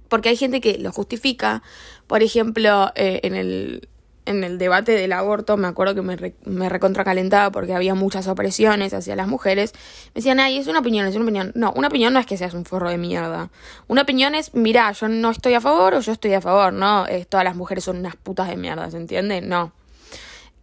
porque 0.08 0.28
hay 0.28 0.36
gente 0.36 0.60
que 0.60 0.78
lo 0.78 0.92
justifica. 0.92 1.62
Por 2.06 2.22
ejemplo, 2.22 2.92
eh, 2.94 3.20
en 3.24 3.34
el 3.34 3.88
en 4.26 4.44
el 4.44 4.58
debate 4.58 4.92
del 4.92 5.12
aborto, 5.12 5.56
me 5.56 5.68
acuerdo 5.68 5.94
que 5.94 6.02
me, 6.02 6.16
re, 6.16 6.34
me 6.44 6.68
recontracalentaba 6.68 7.50
porque 7.50 7.74
había 7.74 7.94
muchas 7.94 8.26
opresiones 8.26 8.94
hacia 8.94 9.16
las 9.16 9.28
mujeres. 9.28 9.72
Me 10.08 10.20
decían, 10.20 10.40
ay, 10.40 10.58
es 10.58 10.66
una 10.66 10.78
opinión, 10.78 11.06
es 11.06 11.14
una 11.14 11.24
opinión. 11.24 11.52
No, 11.54 11.72
una 11.76 11.88
opinión 11.88 12.12
no 12.12 12.20
es 12.20 12.26
que 12.26 12.36
seas 12.36 12.54
un 12.54 12.64
forro 12.64 12.90
de 12.90 12.96
mierda. 12.96 13.50
Una 13.86 14.02
opinión 14.02 14.34
es, 14.34 14.54
mira, 14.54 14.90
yo 14.92 15.08
no 15.08 15.30
estoy 15.30 15.54
a 15.54 15.60
favor 15.60 15.94
o 15.94 16.00
yo 16.00 16.12
estoy 16.12 16.32
a 16.34 16.40
favor, 16.40 16.72
¿no? 16.72 17.06
Es, 17.06 17.28
todas 17.28 17.44
las 17.44 17.56
mujeres 17.56 17.84
son 17.84 17.98
unas 17.98 18.16
putas 18.16 18.48
de 18.48 18.56
mierda, 18.56 18.90
¿se 18.90 18.96
entiende? 18.96 19.40
No. 19.40 19.72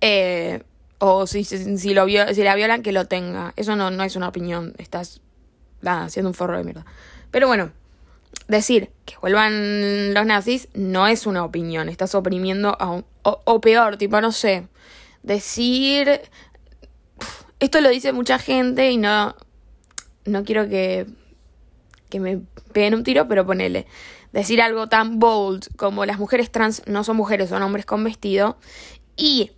Eh, 0.02 0.64
o 0.98 1.28
si, 1.28 1.44
si, 1.44 1.78
si, 1.78 1.94
lo 1.94 2.08
si 2.08 2.44
la 2.44 2.56
violan, 2.56 2.82
que 2.82 2.92
lo 2.92 3.06
tenga. 3.06 3.54
Eso 3.56 3.76
no, 3.76 3.92
no 3.92 4.04
es 4.04 4.16
una 4.16 4.28
opinión. 4.28 4.74
Estás 4.78 5.22
nada, 5.82 6.10
siendo 6.10 6.30
un 6.30 6.34
forro 6.34 6.58
de 6.58 6.64
mierda. 6.64 6.86
Pero 7.32 7.48
bueno, 7.48 7.72
decir 8.52 8.92
que 9.06 9.16
vuelvan 9.22 10.14
los 10.14 10.26
nazis 10.26 10.68
no 10.74 11.08
es 11.08 11.26
una 11.26 11.44
opinión, 11.44 11.90
estás 11.90 12.14
oprimiendo 12.14 12.80
a 12.80 12.92
un... 12.92 13.06
O, 13.24 13.62
peor, 13.62 13.98
tipo, 13.98 14.22
no 14.22 14.32
sé, 14.32 14.68
decir... 15.24 16.22
Esto 17.60 17.82
lo 17.82 17.90
dice 17.90 18.14
mucha 18.14 18.38
gente 18.38 18.92
y 18.92 18.98
no... 18.98 19.36
No 20.26 20.44
quiero 20.44 20.68
que... 20.68 21.08
Que 22.10 22.20
me 22.20 22.42
peguen 22.74 22.96
un 22.96 23.04
tiro, 23.04 23.28
pero 23.28 23.46
ponele. 23.46 23.88
Decir 24.34 24.62
algo 24.62 24.88
tan 24.88 25.20
bold 25.20 25.68
como 25.78 26.06
las 26.06 26.20
mujeres 26.20 26.52
trans 26.52 26.84
no 26.88 27.04
son 27.04 27.18
mujeres, 27.18 27.50
son 27.50 27.64
hombres 27.64 27.86
con 27.86 28.04
vestido. 28.04 28.58
Y... 29.16 29.52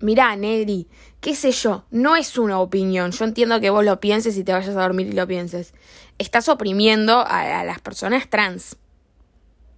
Mirá, 0.00 0.36
Negri, 0.36 0.86
qué 1.20 1.34
sé 1.34 1.50
yo, 1.50 1.84
no 1.90 2.14
es 2.14 2.38
una 2.38 2.60
opinión. 2.60 3.10
Yo 3.10 3.24
entiendo 3.24 3.60
que 3.60 3.70
vos 3.70 3.84
lo 3.84 3.98
pienses 3.98 4.36
y 4.36 4.44
te 4.44 4.52
vayas 4.52 4.76
a 4.76 4.82
dormir 4.82 5.08
y 5.08 5.12
lo 5.12 5.26
pienses 5.26 5.74
estás 6.18 6.48
oprimiendo 6.48 7.24
a, 7.26 7.64
las 7.64 7.80
personas 7.80 8.28
trans. 8.28 8.76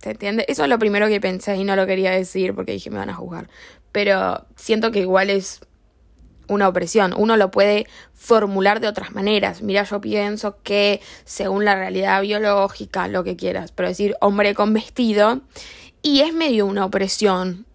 ¿Se 0.03 0.11
entiende? 0.11 0.47
Eso 0.49 0.63
es 0.65 0.69
lo 0.71 0.79
primero 0.79 1.09
que 1.09 1.21
pensé 1.21 1.57
y 1.57 1.65
no 1.65 1.77
lo 1.77 1.87
quería 1.87 2.11
decir 2.11 2.55
porque 2.55 2.73
dije 2.73 2.91
me 2.91 2.99
van 2.99 3.11
a 3.11 3.15
juzgar. 3.15 3.49
Pero 3.93 4.47
siento 4.57 4.91
que 4.91 5.01
igual 5.01 5.31
es 5.31 5.61
una 6.49 6.69
opresión. 6.69 7.15
Uno 7.17 7.37
lo 7.37 7.51
puede 7.51 7.87
formular 8.15 8.81
de 8.81 8.89
otras 8.89 9.13
maneras. 9.13 9.63
Mira, 9.63 9.85
yo 9.85 10.01
pienso 10.01 10.61
que 10.63 11.01
según 11.25 11.65
la 11.65 11.77
realidad 11.77 12.23
biológica, 12.23 13.09
lo 13.09 13.25
que 13.25 13.37
quieras, 13.37 13.73
pero 13.73 13.89
decir 13.89 14.17
hombre 14.21 14.55
con 14.55 14.73
vestido, 14.73 15.43
y 16.03 16.21
es 16.21 16.33
medio 16.33 16.67
una 16.67 16.85
opresión, 16.85 17.67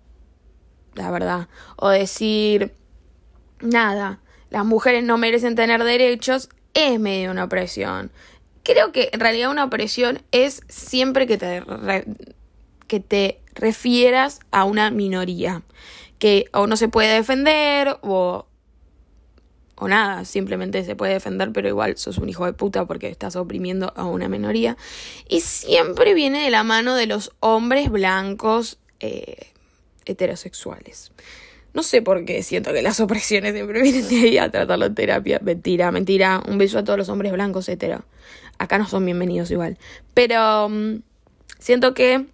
la 0.94 1.12
verdad. 1.12 1.48
O 1.78 1.90
decir, 1.90 2.74
nada, 3.62 4.20
las 4.50 4.66
mujeres 4.66 5.04
no 5.04 5.18
merecen 5.18 5.56
tener 5.56 5.84
derechos, 5.84 6.50
es 6.74 7.00
medio 7.00 7.32
una 7.32 7.46
opresión. 7.46 8.12
Creo 8.66 8.92
que 8.92 9.12
en 9.14 9.20
realidad 9.20 9.52
una 9.52 9.64
opresión 9.64 10.24
es 10.32 10.64
siempre 10.68 11.28
que 11.28 11.38
te, 11.38 11.62
que 12.88 13.00
te 13.00 13.40
refieras 13.54 14.40
a 14.50 14.64
una 14.64 14.90
minoría, 14.90 15.62
que 16.18 16.46
o 16.52 16.66
no 16.66 16.76
se 16.76 16.88
puede 16.88 17.14
defender 17.14 18.00
o, 18.02 18.48
o 19.76 19.88
nada, 19.88 20.26
simplemente 20.26 20.84
se 20.84 20.96
puede 20.96 21.14
defender, 21.14 21.52
pero 21.52 21.68
igual 21.70 21.96
sos 21.98 22.18
un 22.18 22.28
hijo 22.28 22.48
de 22.48 22.54
puta 22.54 22.86
porque 22.86 23.08
estás 23.08 23.36
oprimiendo 23.36 23.94
a 23.96 24.06
una 24.06 24.30
minoría. 24.30 24.78
Y 25.30 25.42
siempre 25.42 26.16
viene 26.16 26.44
de 26.44 26.50
la 26.50 26.64
mano 26.64 26.96
de 26.96 27.06
los 27.06 27.34
hombres 27.42 27.92
blancos 27.92 28.80
eh, 29.00 29.52
heterosexuales. 30.06 31.12
No 31.76 31.84
sé 31.84 32.02
por 32.02 32.26
qué 32.26 32.42
siento 32.42 32.74
que 32.74 32.82
las 32.82 33.00
opresiones 33.00 33.54
siempre 33.54 33.84
vienen 33.84 34.08
de 34.08 34.16
ahí 34.16 34.38
a 34.40 34.50
tratarlo 34.50 34.86
en 34.88 34.96
terapia. 34.96 35.40
Mentira, 35.44 35.92
mentira. 35.92 36.42
Un 36.48 36.58
beso 36.58 36.80
a 36.80 36.84
todos 36.84 36.98
los 36.98 37.10
hombres 37.10 37.32
blancos 37.32 37.70
hetero 37.70 38.06
acá 38.58 38.78
no 38.78 38.88
son 38.88 39.06
bienvenidos 39.06 39.52
igual. 39.52 39.78
Pero 40.14 40.68
um, 40.68 41.02
siento 41.60 41.94
que 41.94 42.26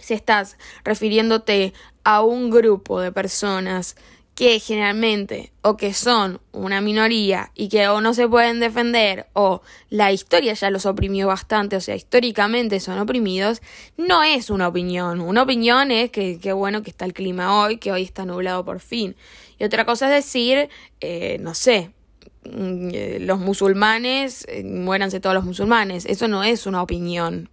si 0.00 0.14
estás 0.14 0.56
refiriéndote 0.84 1.72
a 2.04 2.22
un 2.22 2.50
grupo 2.50 3.00
de 3.00 3.12
personas 3.12 3.96
que 4.34 4.58
generalmente 4.60 5.52
o 5.60 5.76
que 5.76 5.92
son 5.92 6.40
una 6.52 6.80
minoría 6.80 7.52
y 7.54 7.68
que 7.68 7.86
o 7.88 8.00
no 8.00 8.14
se 8.14 8.26
pueden 8.26 8.60
defender 8.60 9.26
o 9.34 9.60
la 9.90 10.10
historia 10.10 10.54
ya 10.54 10.70
los 10.70 10.86
oprimió 10.86 11.26
bastante, 11.26 11.76
o 11.76 11.80
sea, 11.80 11.94
históricamente 11.94 12.80
son 12.80 12.98
oprimidos, 12.98 13.60
no 13.98 14.22
es 14.22 14.48
una 14.48 14.68
opinión. 14.68 15.20
Una 15.20 15.42
opinión 15.42 15.90
es 15.90 16.10
que 16.10 16.38
qué 16.40 16.52
bueno 16.52 16.82
que 16.82 16.90
está 16.90 17.04
el 17.04 17.12
clima 17.12 17.62
hoy, 17.62 17.76
que 17.76 17.92
hoy 17.92 18.02
está 18.02 18.24
nublado 18.24 18.64
por 18.64 18.80
fin. 18.80 19.16
Y 19.58 19.64
otra 19.64 19.84
cosa 19.84 20.06
es 20.06 20.24
decir, 20.24 20.70
eh, 21.00 21.36
no 21.40 21.54
sé, 21.54 21.92
Mm, 22.01 22.01
los 22.44 23.38
musulmanes, 23.38 24.44
eh, 24.48 24.64
muéranse 24.64 25.20
todos 25.20 25.34
los 25.34 25.44
musulmanes. 25.44 26.06
Eso 26.06 26.28
no 26.28 26.44
es 26.44 26.66
una 26.66 26.82
opinión. 26.82 27.48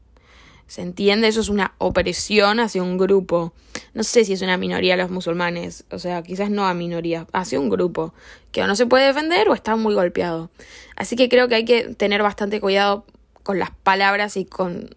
¿Se 0.68 0.84
entiende? 0.84 1.28
Eso 1.28 1.42
es 1.42 1.50
una 1.50 1.74
opresión 1.80 2.60
hacia 2.60 2.84
un 2.84 3.00
grupo. 3.00 3.54
No 3.96 4.04
sé 4.04 4.24
si 4.24 4.34
es 4.34 4.44
una 4.44 4.56
minoría 4.56 4.96
los 4.98 5.10
musulmanes. 5.10 5.84
O 5.90 5.98
sea, 5.98 6.22
quizás 6.22 6.52
no 6.52 6.68
a 6.68 6.76
minoría. 6.76 7.26
Hacia 7.34 7.60
un 7.60 7.70
grupo. 7.70 8.14
Que 8.52 8.62
o 8.62 8.68
no 8.68 8.76
se 8.76 8.86
puede 8.86 9.08
defender 9.08 9.50
o 9.50 9.56
está 9.56 9.76
muy 9.76 9.96
golpeado. 9.96 10.52
Así 10.96 11.16
que 11.16 11.28
creo 11.28 11.48
que 11.48 11.56
hay 11.56 11.66
que 11.66 11.96
tener 11.96 12.22
bastante 12.22 12.62
cuidado 12.62 13.04
con 13.42 13.58
las 13.58 13.72
palabras 13.72 14.38
y 14.38 14.46
con... 14.46 14.96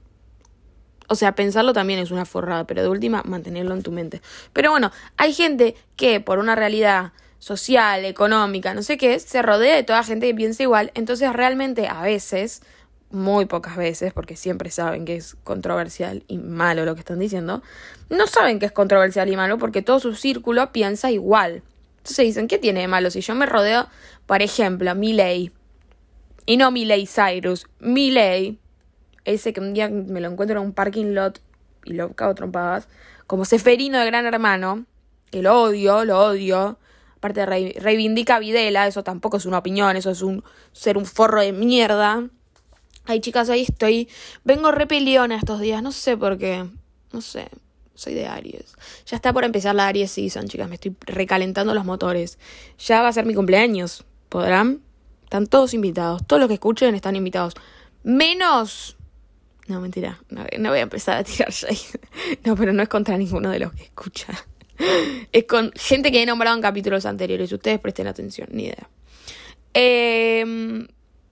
O 1.08 1.14
sea, 1.14 1.34
pensarlo 1.34 1.72
también 1.72 2.00
es 2.00 2.10
una 2.10 2.26
forrada, 2.26 2.66
pero 2.66 2.82
de 2.82 2.88
última, 2.88 3.22
mantenerlo 3.24 3.74
en 3.74 3.82
tu 3.82 3.92
mente. 3.92 4.20
Pero 4.52 4.70
bueno, 4.70 4.92
hay 5.16 5.32
gente 5.32 5.74
que 5.96 6.20
por 6.20 6.38
una 6.38 6.54
realidad 6.54 7.12
social, 7.42 8.04
económica, 8.04 8.72
no 8.72 8.84
sé 8.84 8.96
qué, 8.96 9.18
se 9.18 9.42
rodea 9.42 9.74
de 9.74 9.82
toda 9.82 10.04
gente 10.04 10.28
que 10.28 10.34
piensa 10.34 10.62
igual, 10.62 10.92
entonces 10.94 11.32
realmente 11.32 11.88
a 11.88 12.00
veces, 12.00 12.62
muy 13.10 13.46
pocas 13.46 13.76
veces, 13.76 14.12
porque 14.12 14.36
siempre 14.36 14.70
saben 14.70 15.04
que 15.04 15.16
es 15.16 15.34
controversial 15.42 16.22
y 16.28 16.38
malo 16.38 16.84
lo 16.84 16.94
que 16.94 17.00
están 17.00 17.18
diciendo, 17.18 17.60
no 18.10 18.28
saben 18.28 18.60
que 18.60 18.66
es 18.66 18.70
controversial 18.70 19.28
y 19.28 19.34
malo 19.34 19.58
porque 19.58 19.82
todo 19.82 19.98
su 19.98 20.14
círculo 20.14 20.70
piensa 20.70 21.10
igual. 21.10 21.64
Entonces 21.98 22.26
dicen, 22.26 22.46
¿qué 22.46 22.58
tiene 22.58 22.82
de 22.82 22.86
malo 22.86 23.10
si 23.10 23.22
yo 23.22 23.34
me 23.34 23.46
rodeo, 23.46 23.88
por 24.26 24.40
ejemplo, 24.40 24.94
Miley? 24.94 25.50
Y 26.46 26.56
no 26.58 26.70
Miley 26.70 27.08
Cyrus, 27.08 27.66
Miley, 27.80 28.60
ese 29.24 29.52
que 29.52 29.58
un 29.58 29.74
día 29.74 29.88
me 29.88 30.20
lo 30.20 30.30
encuentro 30.30 30.60
en 30.60 30.66
un 30.66 30.72
parking 30.72 31.12
lot 31.12 31.40
y 31.84 31.94
lo 31.94 32.12
cago 32.12 32.36
trompadas, 32.36 32.86
como 33.26 33.44
Seferino 33.44 33.98
de 33.98 34.06
Gran 34.06 34.26
Hermano, 34.26 34.86
que 35.32 35.42
lo 35.42 35.60
odio, 35.60 36.04
lo 36.04 36.20
odio, 36.20 36.78
Aparte 37.22 37.46
reivindica 37.46 38.34
a 38.34 38.38
Videla, 38.40 38.88
eso 38.88 39.04
tampoco 39.04 39.36
es 39.36 39.46
una 39.46 39.58
opinión, 39.58 39.96
eso 39.96 40.10
es 40.10 40.22
un 40.22 40.42
ser 40.72 40.98
un 40.98 41.06
forro 41.06 41.40
de 41.40 41.52
mierda. 41.52 42.28
Ay, 43.04 43.20
chicas, 43.20 43.48
ahí 43.48 43.62
estoy. 43.62 44.08
Vengo 44.42 44.72
repeliona 44.72 45.36
estos 45.36 45.60
días, 45.60 45.84
no 45.84 45.92
sé 45.92 46.16
por 46.16 46.36
qué. 46.36 46.68
No 47.12 47.20
sé. 47.20 47.48
Soy 47.94 48.14
de 48.14 48.26
Aries. 48.26 48.74
Ya 49.06 49.14
está 49.14 49.32
por 49.32 49.44
empezar 49.44 49.76
la 49.76 49.86
Aries 49.86 50.10
Season, 50.10 50.48
chicas. 50.48 50.68
Me 50.68 50.74
estoy 50.74 50.96
recalentando 51.02 51.74
los 51.74 51.84
motores. 51.84 52.40
Ya 52.80 53.02
va 53.02 53.08
a 53.08 53.12
ser 53.12 53.24
mi 53.24 53.34
cumpleaños. 53.34 54.04
¿Podrán? 54.28 54.80
Están 55.22 55.46
todos 55.46 55.74
invitados. 55.74 56.26
Todos 56.26 56.40
los 56.40 56.48
que 56.48 56.54
escuchen 56.54 56.96
están 56.96 57.14
invitados. 57.14 57.54
Menos. 58.02 58.96
No, 59.68 59.80
mentira. 59.80 60.20
No, 60.28 60.70
voy 60.70 60.78
a 60.80 60.82
empezar 60.82 61.18
a 61.18 61.22
tirar 61.22 61.52
No, 62.44 62.56
pero 62.56 62.72
no 62.72 62.82
es 62.82 62.88
contra 62.88 63.16
ninguno 63.16 63.50
de 63.50 63.60
los 63.60 63.72
que 63.74 63.84
escucha. 63.84 64.26
es 65.32 65.44
con 65.44 65.72
gente 65.74 66.12
que 66.12 66.22
he 66.22 66.26
nombrado 66.26 66.56
en 66.56 66.62
capítulos 66.62 67.06
anteriores. 67.06 67.52
Ustedes 67.52 67.78
presten 67.80 68.06
atención, 68.06 68.48
ni 68.52 68.64
idea. 68.64 68.88
Em, 69.74 70.86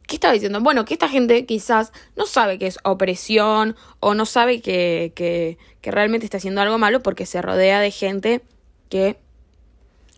¿Qué 0.06 0.16
estaba 0.16 0.34
diciendo? 0.34 0.60
Bueno, 0.60 0.84
que 0.84 0.94
esta 0.94 1.08
gente 1.08 1.46
quizás 1.46 1.92
no 2.16 2.26
sabe 2.26 2.58
que 2.58 2.66
es 2.66 2.78
opresión 2.82 3.76
o 4.00 4.14
no 4.14 4.26
sabe 4.26 4.60
que, 4.60 5.56
realmente 5.82 6.26
está 6.26 6.38
haciendo 6.38 6.60
algo 6.60 6.78
malo 6.78 7.00
porque 7.02 7.26
se 7.26 7.40
rodea 7.40 7.80
de 7.80 7.90
gente 7.90 8.42
que 8.88 9.16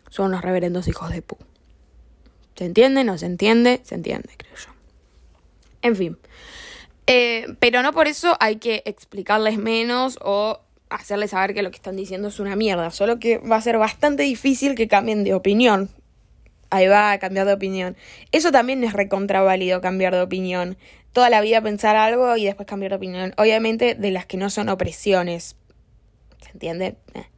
son 0.09 0.31
los 0.31 0.41
reverendos 0.41 0.89
hijos 0.89 1.11
de 1.11 1.21
pu. 1.21 1.37
¿Se 2.55 2.65
entiende? 2.65 3.05
¿No 3.05 3.19
se 3.19 3.27
entiende? 3.27 3.81
Se 3.85 3.95
entiende, 3.95 4.31
creo 4.37 4.55
yo. 4.57 4.73
En 5.83 5.97
fin. 5.97 6.19
Eh, 7.07 7.55
pero 7.59 7.83
no 7.83 7.93
por 7.93 8.07
eso 8.07 8.37
hay 8.41 8.57
que 8.57 8.83
explicarles 8.87 9.59
menos 9.59 10.19
o 10.23 10.61
hacerles 10.95 11.31
saber 11.31 11.55
que 11.55 11.63
lo 11.63 11.71
que 11.71 11.77
están 11.77 11.97
diciendo 11.97 12.29
es 12.29 12.41
una 12.41 12.57
mierda, 12.57 12.91
solo 12.91 13.19
que 13.19 13.39
va 13.39 13.57
a 13.57 13.61
ser 13.61 13.79
bastante 13.79 14.23
difícil 14.23 14.75
que 14.75 14.89
cambien 14.89 15.25
de 15.25 15.35
opinión. 15.35 15.91
Ahí 16.71 16.87
va 16.87 17.13
a 17.13 17.19
cambiar 17.19 17.47
de 17.47 17.53
opinión. 17.53 17.97
Eso 18.31 18.51
también 18.51 18.83
es 18.83 18.93
recontraválido 18.95 19.81
cambiar 19.81 20.15
de 20.15 20.23
opinión. 20.23 20.79
Toda 21.13 21.29
la 21.29 21.43
vida 21.43 21.61
pensar 21.61 21.97
algo 21.97 22.37
y 22.37 22.47
después 22.47 22.67
cambiar 22.67 22.93
de 22.93 22.97
opinión. 22.97 23.35
Obviamente 23.37 23.95
de 23.95 24.11
las 24.11 24.25
que 24.25 24.39
no 24.39 24.49
son 24.49 24.71
opresiones. 24.71 25.57
¿Se 26.41 26.51
entiende? 26.53 26.97
Eh 27.15 27.32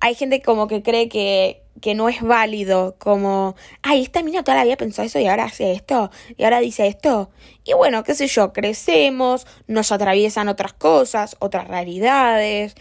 hay 0.00 0.14
gente 0.14 0.42
como 0.42 0.68
que 0.68 0.82
cree 0.82 1.08
que, 1.08 1.62
que 1.80 1.94
no 1.94 2.08
es 2.08 2.22
válido, 2.22 2.96
como, 2.98 3.56
ay, 3.82 4.02
esta 4.02 4.22
mina 4.22 4.42
toda 4.42 4.58
la 4.58 4.64
vida 4.64 4.76
pensó 4.76 5.02
eso 5.02 5.18
y 5.18 5.26
ahora 5.26 5.44
hace 5.44 5.72
esto, 5.72 6.10
y 6.36 6.44
ahora 6.44 6.60
dice 6.60 6.86
esto. 6.86 7.30
Y 7.64 7.74
bueno, 7.74 8.04
qué 8.04 8.14
sé 8.14 8.26
yo, 8.26 8.52
crecemos, 8.52 9.46
nos 9.66 9.92
atraviesan 9.92 10.48
otras 10.48 10.72
cosas, 10.72 11.36
otras 11.40 11.68
realidades. 11.68 12.74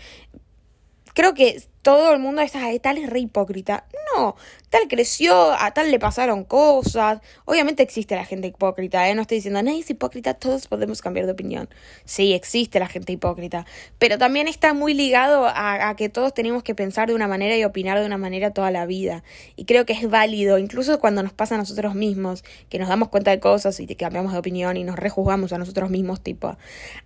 Creo 1.13 1.33
que 1.33 1.61
todo 1.81 2.11
el 2.11 2.19
mundo 2.19 2.41
está 2.41 2.59
tal 2.81 2.97
es 2.97 3.09
re 3.09 3.19
hipócrita. 3.19 3.85
No, 4.15 4.35
tal 4.69 4.87
creció, 4.89 5.53
a 5.53 5.71
tal 5.71 5.91
le 5.91 5.99
pasaron 5.99 6.43
cosas. 6.43 7.19
Obviamente 7.45 7.83
existe 7.83 8.15
la 8.15 8.25
gente 8.25 8.47
hipócrita, 8.47 9.07
¿eh? 9.09 9.15
No 9.15 9.21
estoy 9.21 9.37
diciendo, 9.37 9.61
nadie 9.61 9.79
es 9.79 9.89
hipócrita, 9.89 10.33
todos 10.33 10.67
podemos 10.67 11.01
cambiar 11.01 11.25
de 11.25 11.31
opinión. 11.31 11.69
Sí, 12.05 12.33
existe 12.33 12.79
la 12.79 12.87
gente 12.87 13.13
hipócrita. 13.13 13.65
Pero 13.99 14.17
también 14.17 14.47
está 14.47 14.73
muy 14.73 14.93
ligado 14.93 15.45
a, 15.47 15.95
que 15.95 16.09
todos 16.09 16.33
tenemos 16.33 16.63
que 16.63 16.75
pensar 16.75 17.07
de 17.07 17.15
una 17.15 17.27
manera 17.27 17.55
y 17.55 17.63
opinar 17.63 17.99
de 17.99 18.05
una 18.05 18.17
manera 18.17 18.51
toda 18.51 18.71
la 18.71 18.85
vida. 18.85 19.23
Y 19.55 19.65
creo 19.65 19.85
que 19.85 19.93
es 19.93 20.09
válido, 20.09 20.57
incluso 20.57 20.99
cuando 20.99 21.23
nos 21.23 21.33
pasa 21.33 21.55
a 21.55 21.57
nosotros 21.57 21.95
mismos, 21.95 22.43
que 22.69 22.79
nos 22.79 22.89
damos 22.89 23.09
cuenta 23.09 23.31
de 23.31 23.39
cosas 23.39 23.79
y 23.79 23.87
cambiamos 23.95 24.33
de 24.33 24.39
opinión 24.39 24.77
y 24.77 24.83
nos 24.83 24.97
rejuzgamos 24.97 25.53
a 25.53 25.57
nosotros 25.57 25.89
mismos, 25.89 26.21
tipo, 26.21 26.57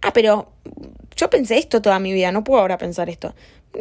ah, 0.02 0.14
pero 0.14 0.52
yo 1.16 1.30
pensé 1.30 1.58
esto 1.58 1.82
toda 1.82 2.00
mi 2.00 2.14
vida, 2.14 2.32
no 2.32 2.44
puedo 2.44 2.62
ahora 2.62 2.78
pensar 2.78 3.10
esto. 3.10 3.36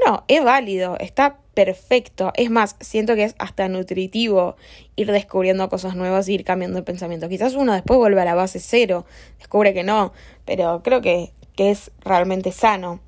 No, 0.06 0.25
es 0.28 0.44
válido, 0.44 0.89
está 0.99 1.38
perfecto. 1.54 2.32
Es 2.35 2.50
más, 2.50 2.76
siento 2.80 3.14
que 3.14 3.25
es 3.25 3.35
hasta 3.38 3.68
nutritivo 3.68 4.56
ir 4.97 5.11
descubriendo 5.11 5.68
cosas 5.68 5.94
nuevas 5.94 6.28
y 6.28 6.35
ir 6.35 6.44
cambiando 6.44 6.78
el 6.78 6.85
pensamiento. 6.85 7.28
Quizás 7.28 7.54
uno 7.54 7.73
después 7.73 7.99
vuelve 7.99 8.20
a 8.20 8.25
la 8.25 8.35
base 8.35 8.61
cero, 8.61 9.04
descubre 9.38 9.75
que 9.75 9.82
no, 9.82 10.12
pero 10.44 10.82
creo 10.82 11.00
que, 11.00 11.32
que 11.56 11.70
es 11.70 11.90
realmente 12.00 12.52
sano. 12.52 13.00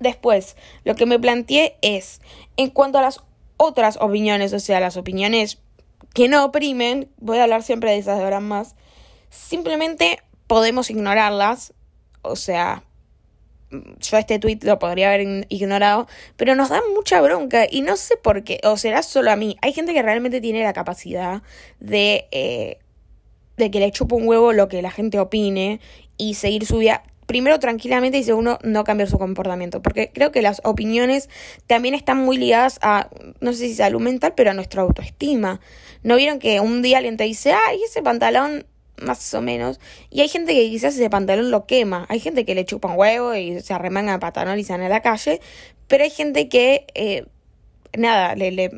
Después, 0.00 0.56
lo 0.84 0.94
que 0.94 1.06
me 1.06 1.18
planteé 1.18 1.76
es, 1.82 2.20
en 2.56 2.70
cuanto 2.70 2.98
a 2.98 3.02
las 3.02 3.22
otras 3.56 3.98
opiniones, 4.00 4.52
o 4.52 4.60
sea, 4.60 4.80
las 4.80 4.96
opiniones 4.96 5.58
que 6.14 6.28
no 6.28 6.44
oprimen, 6.44 7.10
voy 7.18 7.38
a 7.38 7.42
hablar 7.42 7.62
siempre 7.62 7.90
de 7.90 7.98
esas 7.98 8.18
de 8.18 8.24
ahora 8.24 8.40
más, 8.40 8.76
simplemente 9.30 10.20
podemos 10.46 10.90
ignorarlas, 10.90 11.74
o 12.22 12.36
sea, 12.36 12.84
yo 13.70 14.16
este 14.16 14.38
tweet 14.38 14.60
lo 14.62 14.78
podría 14.78 15.08
haber 15.12 15.46
ignorado, 15.48 16.06
pero 16.36 16.54
nos 16.54 16.70
da 16.70 16.80
mucha 16.94 17.20
bronca 17.20 17.66
y 17.70 17.82
no 17.82 17.96
sé 17.96 18.16
por 18.16 18.42
qué, 18.44 18.60
o 18.64 18.76
será 18.76 19.02
solo 19.02 19.30
a 19.30 19.36
mí. 19.36 19.56
Hay 19.62 19.72
gente 19.72 19.92
que 19.92 20.02
realmente 20.02 20.40
tiene 20.40 20.62
la 20.62 20.72
capacidad 20.72 21.42
de, 21.80 22.26
eh, 22.30 22.78
de 23.56 23.70
que 23.70 23.80
le 23.80 23.90
chupa 23.90 24.16
un 24.16 24.26
huevo 24.26 24.52
lo 24.52 24.68
que 24.68 24.80
la 24.82 24.90
gente 24.90 25.18
opine 25.18 25.80
y 26.16 26.34
seguir 26.34 26.64
su 26.66 26.78
vida. 26.78 27.02
Primero 27.26 27.58
tranquilamente 27.58 28.16
y 28.16 28.24
segundo 28.24 28.58
no 28.62 28.84
cambiar 28.84 29.10
su 29.10 29.18
comportamiento, 29.18 29.82
porque 29.82 30.10
creo 30.14 30.32
que 30.32 30.40
las 30.40 30.62
opiniones 30.64 31.28
también 31.66 31.94
están 31.94 32.16
muy 32.16 32.38
ligadas 32.38 32.78
a, 32.80 33.10
no 33.40 33.52
sé 33.52 33.68
si 33.68 33.74
salud 33.74 34.00
mental, 34.00 34.32
pero 34.34 34.50
a 34.50 34.54
nuestra 34.54 34.80
autoestima. 34.80 35.60
¿No 36.02 36.16
vieron 36.16 36.38
que 36.38 36.60
un 36.60 36.80
día 36.80 36.98
alguien 36.98 37.18
te 37.18 37.24
dice, 37.24 37.52
ay, 37.52 37.82
ese 37.84 38.02
pantalón 38.02 38.64
más 39.02 39.32
o 39.34 39.40
menos. 39.40 39.80
Y 40.10 40.20
hay 40.20 40.28
gente 40.28 40.54
que 40.54 40.68
quizás 40.68 40.94
ese 40.94 41.10
pantalón 41.10 41.50
lo 41.50 41.66
quema. 41.66 42.06
Hay 42.08 42.20
gente 42.20 42.44
que 42.44 42.54
le 42.54 42.64
chupa 42.64 42.88
un 42.88 42.98
huevo 42.98 43.34
y 43.34 43.60
se 43.60 43.74
arremanga 43.74 44.14
el 44.14 44.20
pantalón 44.20 44.58
y 44.58 44.64
sale 44.64 44.86
a 44.86 44.88
la 44.88 45.02
calle. 45.02 45.40
Pero 45.86 46.04
hay 46.04 46.10
gente 46.10 46.48
que, 46.48 46.86
eh, 46.94 47.26
nada, 47.96 48.34
le, 48.34 48.50
le, 48.50 48.70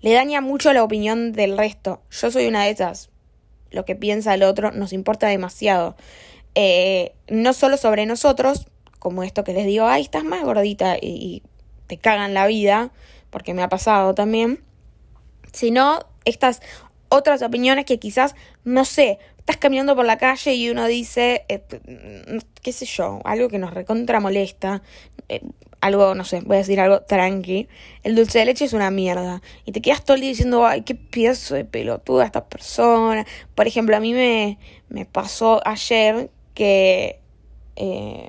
le 0.00 0.12
daña 0.12 0.40
mucho 0.40 0.72
la 0.72 0.82
opinión 0.82 1.32
del 1.32 1.56
resto. 1.56 2.02
Yo 2.10 2.30
soy 2.30 2.46
una 2.46 2.64
de 2.64 2.70
esas. 2.70 3.10
Lo 3.70 3.84
que 3.84 3.94
piensa 3.94 4.34
el 4.34 4.42
otro 4.42 4.72
nos 4.72 4.92
importa 4.92 5.28
demasiado. 5.28 5.96
Eh, 6.54 7.12
no 7.28 7.52
solo 7.52 7.76
sobre 7.76 8.06
nosotros, 8.06 8.66
como 8.98 9.22
esto 9.22 9.44
que 9.44 9.52
les 9.52 9.66
digo, 9.66 9.86
ay, 9.86 10.02
estás 10.02 10.24
más 10.24 10.42
gordita 10.42 10.96
y, 10.96 11.06
y 11.06 11.42
te 11.86 11.98
cagan 11.98 12.34
la 12.34 12.46
vida, 12.46 12.90
porque 13.30 13.54
me 13.54 13.62
ha 13.62 13.68
pasado 13.68 14.14
también, 14.14 14.62
sino 15.52 16.00
estas 16.24 16.60
otras 17.08 17.42
opiniones 17.42 17.84
que 17.84 17.98
quizás, 17.98 18.34
no 18.64 18.84
sé, 18.84 19.18
estás 19.38 19.56
caminando 19.56 19.96
por 19.96 20.04
la 20.04 20.18
calle 20.18 20.54
y 20.54 20.70
uno 20.70 20.86
dice, 20.86 21.44
eh, 21.48 21.62
qué 22.62 22.72
sé 22.72 22.86
yo, 22.86 23.20
algo 23.24 23.48
que 23.48 23.58
nos 23.58 23.72
recontra 23.72 24.20
molesta, 24.20 24.82
eh, 25.28 25.40
algo, 25.80 26.14
no 26.14 26.24
sé, 26.24 26.40
voy 26.40 26.56
a 26.56 26.58
decir 26.58 26.80
algo 26.80 27.02
tranqui, 27.02 27.68
el 28.02 28.16
dulce 28.16 28.40
de 28.40 28.46
leche 28.46 28.64
es 28.64 28.72
una 28.72 28.90
mierda. 28.90 29.42
Y 29.64 29.72
te 29.72 29.80
quedas 29.80 30.04
todo 30.04 30.16
el 30.16 30.22
día 30.22 30.30
diciendo, 30.30 30.66
ay, 30.66 30.82
qué 30.82 30.94
pienso 30.94 31.54
de 31.54 31.64
pelotuda 31.64 32.24
esta 32.24 32.48
persona. 32.48 33.26
Por 33.54 33.66
ejemplo, 33.66 33.96
a 33.96 34.00
mí 34.00 34.12
me, 34.12 34.58
me 34.88 35.06
pasó 35.06 35.60
ayer 35.66 36.30
que... 36.54 37.20
Eh, 37.76 38.28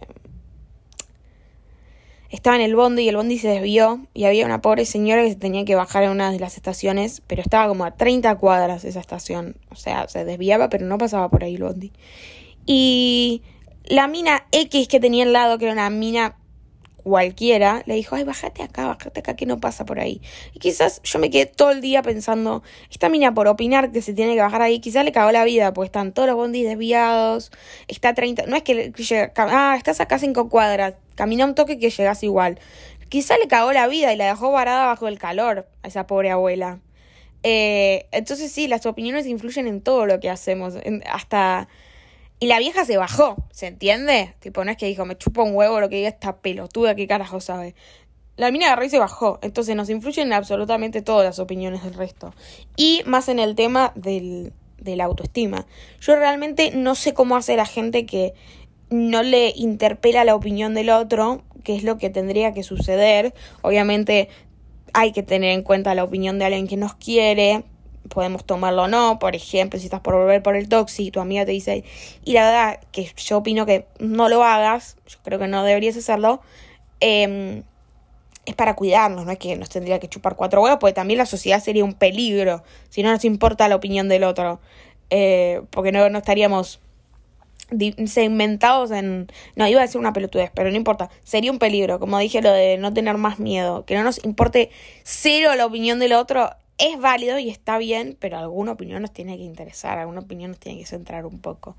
estaba 2.29 2.55
en 2.55 2.62
el 2.62 2.75
bondi 2.75 3.03
y 3.03 3.09
el 3.09 3.15
bondi 3.15 3.38
se 3.39 3.48
desvió 3.48 4.05
y 4.13 4.25
había 4.25 4.45
una 4.45 4.62
pobre 4.62 4.86
señora 4.86 5.24
que 5.24 5.29
se 5.29 5.36
tenía 5.36 5.65
que 5.65 5.75
bajar 5.75 6.03
en 6.03 6.12
una 6.12 6.32
de 6.32 6.39
las 6.39 6.58
estaciones, 6.58 7.21
pero 7.25 7.41
estaba 7.41 7.67
como 7.67 7.86
a 7.86 7.91
30 7.91 8.36
cuadras 8.38 8.86
esa 8.86 8.99
estación. 8.99 9.58
O 9.71 9.75
sea, 9.75 10.08
se 10.08 10.25
desviaba, 10.25 10.69
pero 10.69 10.86
no 10.86 10.97
pasaba 10.97 11.30
por 11.30 11.43
ahí 11.43 11.56
el 11.56 11.63
bondi. 11.63 11.91
Y 12.65 13.41
la 13.86 14.08
mina 14.08 14.45
X 14.51 14.88
que 14.88 14.99
tenía 14.99 15.23
al 15.23 15.34
lado, 15.34 15.58
que 15.58 15.65
era 15.65 15.73
una 15.73 15.89
mina 15.89 16.36
cualquiera, 17.03 17.82
le 17.86 17.95
dijo, 17.95 18.15
ay, 18.15 18.23
bájate 18.23 18.62
acá, 18.62 18.86
bájate 18.86 19.21
acá, 19.21 19.36
que 19.36 19.45
no 19.47 19.60
pasa 19.60 19.86
por 19.86 19.99
ahí. 19.99 20.21
Y 20.53 20.60
quizás 20.60 21.01
yo 21.03 21.17
me 21.17 21.30
quedé 21.30 21.47
todo 21.47 21.71
el 21.71 21.82
día 21.82 22.03
pensando, 22.03 22.62
esta 22.91 23.10
mina 23.10 23.34
por 23.34 23.47
opinar 23.47 23.91
que 23.91 24.01
se 24.01 24.13
tiene 24.13 24.36
que 24.36 24.41
bajar 24.41 24.62
ahí, 24.62 24.80
quizás 24.80 25.03
le 25.03 25.12
cagó 25.12 25.32
la 25.32 25.43
vida, 25.43 25.73
pues 25.73 25.88
están 25.88 26.13
todos 26.13 26.27
los 26.27 26.36
bondis 26.36 26.67
desviados, 26.67 27.51
está 27.88 28.10
a 28.10 28.13
30, 28.13 28.45
no 28.45 28.56
es 28.56 28.63
que 28.63 28.93
ah, 29.38 29.75
estás 29.77 29.99
acá 29.99 30.19
cinco 30.19 30.49
cuadras, 30.49 30.95
camina 31.19 31.43
un 31.43 31.53
toque 31.53 31.77
que 31.77 31.89
llegas 31.89 32.23
igual. 32.23 32.60
Quizás 33.10 33.38
le 33.39 33.49
cagó 33.49 33.73
la 33.73 33.89
vida 33.89 34.13
y 34.13 34.15
la 34.15 34.27
dejó 34.27 34.53
varada 34.53 34.86
bajo 34.86 35.10
el 35.10 35.19
calor 35.19 35.67
a 35.84 35.89
esa 35.89 36.08
pobre 36.08 36.32
abuela. 36.32 36.79
Eh, 37.43 38.08
entonces 38.13 38.53
sí, 38.53 38.69
las 38.69 38.86
opiniones 38.86 39.27
influyen 39.27 39.67
en 39.67 39.82
todo 39.82 40.05
lo 40.05 40.21
que 40.21 40.29
hacemos, 40.29 40.75
hasta 41.12 41.67
y 42.39 42.47
la 42.47 42.58
vieja 42.60 42.86
se 42.86 42.95
bajó, 42.95 43.36
¿se 43.51 43.67
entiende? 43.67 44.34
Tipo, 44.39 44.63
no 44.63 44.71
es 44.71 44.77
que 44.77 44.86
dijo, 44.86 45.03
me 45.03 45.17
chupa 45.17 45.43
un 45.43 45.53
huevo 45.53 45.82
lo 45.82 45.89
que 45.89 45.97
diga 45.97 46.08
esta 46.08 46.38
pelotuda, 46.38 46.95
¿qué 46.95 47.05
carajo 47.05 47.41
sabe? 47.41 47.75
La 48.38 48.49
mina 48.49 48.67
agarró 48.67 48.86
y 48.86 48.89
se 48.89 48.97
bajó. 48.97 49.39
Entonces 49.41 49.75
nos 49.75 49.89
influyen 49.89 50.32
absolutamente 50.32 51.01
todas 51.01 51.25
las 51.25 51.39
opiniones 51.39 51.84
del 51.84 51.95
resto. 51.95 52.34
Y 52.77 53.01
más 53.05 53.27
en 53.27 53.39
el 53.39 53.55
tema 53.55 53.91
del, 53.95 54.53
de 54.77 54.95
la 54.95 55.03
autoestima. 55.03 55.65
Yo 55.99 56.15
realmente 56.15 56.71
no 56.71 56.95
sé 56.95 57.13
cómo 57.13 57.36
hace 57.36 57.58
la 57.58 57.65
gente 57.65 58.05
que 58.05 58.34
no 58.89 59.23
le 59.23 59.54
interpela 59.56 60.23
la 60.23 60.36
opinión 60.36 60.73
del 60.73 60.89
otro, 60.89 61.43
que 61.63 61.75
es 61.75 61.84
lo 61.84 61.97
que 61.97 62.10
tendría 62.10 62.54
que 62.54 62.63
suceder. 62.63 63.34
Obviamente 63.62 64.30
hay 64.93 65.12
que 65.12 65.23
tener 65.23 65.52
en 65.52 65.63
cuenta 65.63 65.95
la 65.95 66.04
opinión 66.04 66.39
de 66.39 66.45
alguien 66.45 66.67
que 66.67 66.78
nos 66.78 66.95
quiere, 66.95 67.63
podemos 68.10 68.45
tomarlo 68.45 68.84
o 68.84 68.88
no. 68.88 69.19
Por 69.19 69.36
ejemplo, 69.36 69.80
si 69.80 69.86
estás 69.86 70.02
por 70.02 70.15
volver 70.15 70.41
por 70.41 70.56
el 70.56 70.67
toxi 70.67 71.08
y 71.08 71.12
tu 71.12 71.19
amiga 71.19 71.45
te 71.45 71.52
dice, 71.52 71.84
y 72.25 72.34
la 72.34 72.45
verdad 72.45 72.80
que 72.91 73.10
yo 73.15 73.38
opino 73.38 73.65
que 73.65 73.86
no 73.99 74.30
lo 74.30 74.43
hagas, 74.43 74.97
yo 75.08 75.17
creo 75.23 75.39
que 75.39 75.47
no 75.47 75.63
deberías 75.63 75.95
hacerlo, 75.97 76.41
em, 76.99 77.63
es 78.45 78.56
para 78.56 78.75
cuidarnos, 78.75 79.25
no 79.25 79.32
es 79.32 79.38
que 79.38 79.56
nos 79.56 79.69
tendría 79.69 79.99
que 79.99 80.08
chupar 80.08 80.36
cuatro 80.36 80.62
huevos, 80.62 80.80
porque 80.80 80.93
también 80.93 81.19
la 81.19 81.25
sociedad 81.25 81.62
sería 81.62 81.84
un 81.84 81.93
peligro 81.93 82.63
si 82.89 83.04
no 83.04 83.12
nos 83.12 83.23
importa 83.25 83.67
la 83.67 83.75
opinión 83.75 84.10
del 84.10 84.23
otro, 84.23 84.60
eh, 85.12 85.62
porque 85.69 85.91
no, 85.91 86.10
no 86.10 86.17
estaríamos 86.17 86.80
segmentados 88.08 88.91
en... 88.91 89.27
No, 89.55 89.67
iba 89.67 89.79
a 89.82 89.84
decir 89.84 89.99
una 89.99 90.13
pelotudez, 90.13 90.51
pero 90.53 90.69
no 90.69 90.75
importa. 90.77 91.10
Sería 91.23 91.51
un 91.51 91.60
peligro, 91.60 91.99
como 91.99 92.17
dije, 92.19 92.41
lo 92.41 92.51
de 92.51 92.77
no 92.77 92.93
tener 92.93 93.17
más 93.17 93.39
miedo. 93.39 93.86
Que 93.86 93.95
no 93.95 94.03
nos 94.03 94.23
importe 94.23 94.69
cero 95.03 95.55
la 95.55 95.65
opinión 95.65 95.99
del 95.99 96.13
otro 96.13 96.49
es 96.79 96.97
válido 96.97 97.38
y 97.38 97.49
está 97.49 97.77
bien, 97.77 98.15
pero 98.19 98.38
alguna 98.38 98.71
opinión 98.71 99.01
nos 99.01 99.12
tiene 99.12 99.38
que 99.38 99.43
interesar, 99.43 99.99
alguna 99.99 100.21
opinión 100.21 100.51
nos 100.51 100.60
tiene 100.60 100.79
que 100.79 100.86
centrar 100.86 101.25
un 101.25 101.39
poco. 101.39 101.75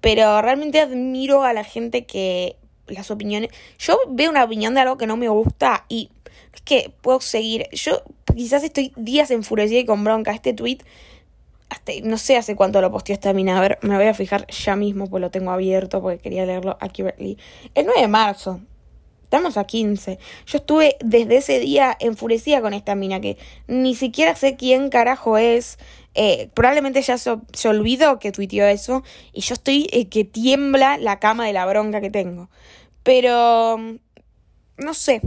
Pero 0.00 0.40
realmente 0.40 0.80
admiro 0.80 1.44
a 1.44 1.52
la 1.52 1.64
gente 1.64 2.06
que 2.06 2.56
las 2.86 3.10
opiniones... 3.10 3.50
Yo 3.78 3.98
veo 4.08 4.30
una 4.30 4.44
opinión 4.44 4.74
de 4.74 4.80
algo 4.80 4.96
que 4.96 5.06
no 5.06 5.16
me 5.16 5.28
gusta 5.28 5.84
y 5.88 6.10
es 6.54 6.62
que 6.62 6.92
puedo 7.02 7.20
seguir. 7.20 7.66
Yo 7.72 8.02
quizás 8.34 8.64
estoy 8.64 8.92
días 8.96 9.30
enfurecida 9.30 9.80
y 9.80 9.84
con 9.84 10.02
bronca. 10.02 10.32
Este 10.32 10.54
tweet, 10.54 10.78
hasta, 11.68 11.92
no 12.02 12.16
sé 12.18 12.36
hace 12.36 12.56
cuánto 12.56 12.80
lo 12.80 12.90
posteó 12.90 13.14
esta 13.14 13.32
mina. 13.32 13.58
A 13.58 13.60
ver, 13.60 13.78
me 13.82 13.96
voy 13.96 14.06
a 14.06 14.14
fijar 14.14 14.46
ya 14.48 14.76
mismo, 14.76 15.08
pues 15.08 15.20
lo 15.20 15.30
tengo 15.30 15.50
abierto 15.50 16.00
porque 16.00 16.18
quería 16.18 16.46
leerlo 16.46 16.76
accurately. 16.80 17.38
El 17.74 17.86
9 17.86 18.00
de 18.00 18.08
marzo. 18.08 18.60
Estamos 19.28 19.58
a 19.58 19.64
15. 19.64 20.18
Yo 20.46 20.56
estuve 20.56 20.96
desde 21.04 21.36
ese 21.36 21.60
día 21.60 21.94
enfurecida 22.00 22.62
con 22.62 22.72
esta 22.72 22.94
mina 22.94 23.20
que 23.20 23.36
ni 23.66 23.94
siquiera 23.94 24.34
sé 24.34 24.56
quién 24.56 24.88
carajo 24.88 25.36
es. 25.36 25.78
Eh, 26.14 26.48
probablemente 26.54 27.02
ya 27.02 27.18
se, 27.18 27.68
olvidó 27.68 28.18
que 28.18 28.32
tuiteó 28.32 28.66
eso. 28.66 29.02
Y 29.34 29.42
yo 29.42 29.52
estoy 29.52 29.86
eh, 29.92 30.08
que 30.08 30.24
tiembla 30.24 30.96
la 30.96 31.18
cama 31.18 31.46
de 31.46 31.52
la 31.52 31.66
bronca 31.66 32.00
que 32.00 32.08
tengo. 32.08 32.48
Pero... 33.02 33.76
No 34.78 34.94
sé. 34.94 35.20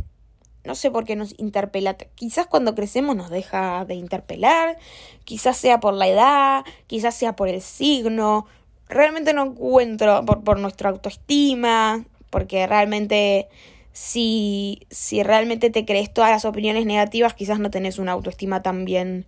No 0.63 0.75
sé 0.75 0.91
por 0.91 1.05
qué 1.05 1.15
nos 1.15 1.37
interpela. 1.39 1.95
Quizás 1.95 2.47
cuando 2.47 2.75
crecemos 2.75 3.15
nos 3.15 3.29
deja 3.29 3.85
de 3.85 3.95
interpelar. 3.95 4.77
Quizás 5.23 5.57
sea 5.57 5.79
por 5.79 5.93
la 5.93 6.07
edad. 6.07 6.63
Quizás 6.87 7.15
sea 7.15 7.35
por 7.35 7.47
el 7.49 7.61
signo. 7.61 8.45
Realmente 8.87 9.33
no 9.33 9.43
encuentro 9.45 10.23
por, 10.25 10.43
por 10.43 10.59
nuestra 10.59 10.89
autoestima. 10.89 12.05
Porque 12.29 12.67
realmente 12.67 13.49
si, 13.93 14.87
si 14.89 15.23
realmente 15.23 15.69
te 15.69 15.85
crees 15.85 16.13
todas 16.13 16.31
las 16.31 16.45
opiniones 16.45 16.85
negativas, 16.85 17.33
quizás 17.33 17.59
no 17.59 17.71
tenés 17.71 17.99
una 17.99 18.13
autoestima 18.13 18.61
tan 18.61 18.85
bien 18.85 19.25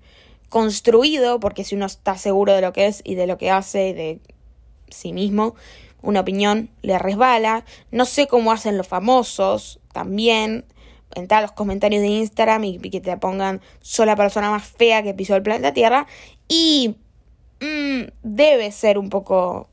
construido, 0.50 1.39
porque 1.39 1.63
si 1.63 1.76
uno 1.76 1.86
está 1.86 2.17
seguro 2.17 2.54
de 2.54 2.62
lo 2.62 2.74
que 2.74 2.88
es 2.88 3.02
y 3.04 3.15
de 3.15 3.28
lo 3.28 3.38
que 3.38 3.50
hace, 3.50 3.93
de 3.93 4.19
sí 4.89 5.12
mismo, 5.12 5.56
una 6.02 6.22
opinión 6.22 6.69
le 6.82 7.00
resbala. 7.00 7.65
No 7.91 8.06
sé 8.06 8.28
cómo 8.28 8.52
hacen 8.52 8.78
los 8.78 8.88
famosos 8.88 9.80
también. 9.91 10.65
Entrar 11.15 11.39
a 11.39 11.41
los 11.41 11.52
comentarios 11.52 12.02
de 12.02 12.08
Instagram 12.08 12.63
y, 12.63 12.78
que 12.80 13.02
te 13.02 13.15
pongan 13.17 13.62
soy 13.82 14.06
la 14.06 14.15
persona 14.15 14.49
más 14.49 14.63
fea 14.63 15.04
que 15.04 15.13
pisó 15.13 15.36
el 15.36 15.43
planeta 15.43 15.73
Tierra. 15.73 16.08
Y 16.47 16.95
mm, 17.62 18.12
debe 18.23 18.71
ser 18.71 18.97
un 18.97 19.10
poco. 19.10 19.69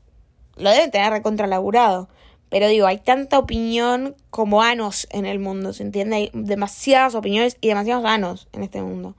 Lo 0.57 0.69
deben 0.69 0.91
tener 0.91 1.11
recontralaburado. 1.11 2.09
Pero 2.49 2.67
digo, 2.67 2.85
hay 2.85 2.97
tanta 2.97 3.39
opinión 3.39 4.13
como 4.29 4.61
anos 4.61 5.07
en 5.11 5.25
el 5.25 5.39
mundo, 5.39 5.71
¿se 5.71 5.83
entiende? 5.83 6.17
Hay 6.17 6.31
demasiadas 6.33 7.15
opiniones 7.15 7.55
y 7.61 7.69
demasiados 7.69 8.03
anos 8.03 8.49
en 8.51 8.63
este 8.63 8.81
mundo. 8.81 9.15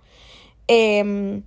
Em, 0.69 1.43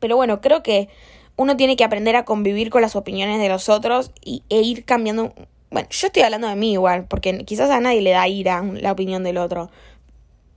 pero 0.00 0.16
bueno, 0.16 0.40
creo 0.40 0.62
que 0.62 0.88
uno 1.36 1.56
tiene 1.56 1.76
que 1.76 1.84
aprender 1.84 2.16
a 2.16 2.24
convivir 2.24 2.70
con 2.70 2.82
las 2.82 2.96
opiniones 2.96 3.38
de 3.38 3.48
los 3.50 3.68
otros 3.68 4.12
y, 4.24 4.42
e 4.48 4.62
ir 4.62 4.84
cambiando. 4.86 5.34
Bueno, 5.70 5.88
yo 5.90 6.06
estoy 6.06 6.22
hablando 6.22 6.48
de 6.48 6.56
mí 6.56 6.72
igual, 6.72 7.06
porque 7.06 7.44
quizás 7.44 7.70
a 7.70 7.80
nadie 7.80 8.00
le 8.00 8.10
da 8.10 8.26
ira 8.26 8.62
la 8.62 8.92
opinión 8.92 9.22
del 9.22 9.36
otro, 9.36 9.70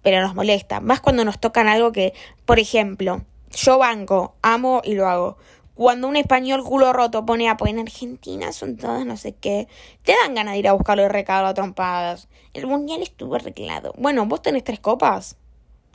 pero 0.02 0.22
nos 0.22 0.36
molesta. 0.36 0.80
Más 0.80 1.02
cuando 1.02 1.26
nos 1.26 1.40
tocan 1.40 1.68
algo 1.68 1.92
que, 1.92 2.14
por 2.46 2.60
ejemplo, 2.60 3.24
yo 3.52 3.78
banco, 3.78 4.36
amo 4.42 4.82
y 4.84 4.94
lo 4.94 5.08
hago. 5.08 5.38
Cuando 5.76 6.08
un 6.08 6.16
español 6.16 6.64
culo 6.64 6.94
roto 6.94 7.26
pone 7.26 7.50
a, 7.50 7.58
pues 7.58 7.72
en 7.72 7.80
Argentina 7.80 8.52
son 8.52 8.78
todas 8.78 9.06
no 9.06 9.18
sé 9.18 9.34
qué, 9.34 9.68
te 10.04 10.14
dan 10.22 10.36
ganas 10.36 10.54
de 10.54 10.60
ir 10.60 10.68
a 10.68 10.74
buscarlo 10.74 11.04
y 11.04 11.08
recado 11.08 11.48
a 11.48 11.54
trompadas. 11.54 12.28
El 12.54 12.68
mundial 12.68 13.02
estuvo 13.02 13.36
arreglado. 13.36 13.94
Bueno, 13.98 14.26
¿vos 14.26 14.42
tenés 14.42 14.64
tres 14.64 14.80
copas? 14.80 15.38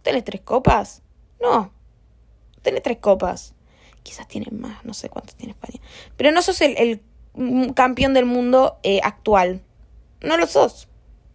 ¿Tenés 0.03 0.25
tres 0.25 0.41
copas? 0.41 1.03
No. 1.41 1.73
Tenés 2.63 2.83
tres 2.83 2.99
copas. 2.99 3.55
Quizás 4.03 4.27
tienen 4.29 4.61
más, 4.61 4.85
no 4.85 4.95
sé 4.95 5.09
cuántos 5.09 5.37
tiene 5.37 5.53
España. 5.53 5.81
Pero 6.17 6.33
no 6.33 6.43
sos 6.43 6.61
el, 6.61 7.01
campeón 7.75 8.15
del 8.15 8.25
mundo 8.25 8.79
eh, 8.83 9.01
actual. 9.03 9.63
No 10.23 10.37
lo 10.37 10.47
sos. 10.47 10.89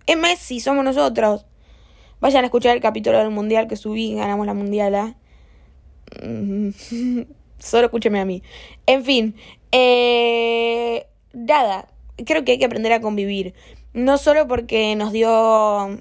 Es 0.06 0.18
Messi, 0.18 0.60
somos 0.60 0.84
nosotros. 0.84 1.46
Vayan 2.20 2.44
a 2.44 2.48
escuchar 2.48 2.76
el 2.76 2.82
capítulo 2.82 3.18
del 3.18 3.32
mundial 3.32 3.68
que 3.68 3.76
subí, 3.76 4.16
ganamos 4.16 4.46
la 4.46 4.54
mundiala. 4.54 5.16
Solo 7.60 7.86
escúcheme 7.86 8.20
a 8.20 8.26
mí. 8.26 8.44
En 8.86 9.04
fin, 9.04 9.36
eh, 9.72 11.08
nada, 11.34 11.88
creo 12.26 12.44
que 12.44 12.54
hay 12.54 12.60
que 12.60 12.66
aprender 12.66 12.94
a 12.94 13.02
convivir. 13.02 13.54
No 13.94 14.18
solo 14.18 14.48
porque 14.48 14.96
nos 14.96 15.12
dio, 15.12 16.00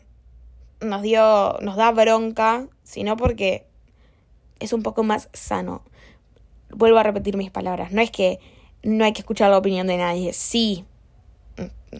nos 0.81 1.03
dio, 1.03 1.59
nos 1.61 1.77
da 1.77 1.91
bronca, 1.91 2.67
sino 2.83 3.17
porque 3.17 3.67
es 4.61 4.73
un 4.73 4.83
poco 4.83 5.03
más 5.03 5.29
sano. 5.33 5.83
Vuelvo 6.71 6.99
a 6.99 7.03
repetir 7.03 7.37
mis 7.37 7.51
palabras. 7.51 7.93
No 7.93 8.01
es 8.01 8.11
que 8.11 8.39
no 8.83 9.05
hay 9.05 9.13
que 9.13 9.21
escuchar 9.21 9.51
la 9.51 9.59
opinión 9.59 9.87
de 9.87 9.97
nadie. 9.97 10.33
Sí, 10.33 10.85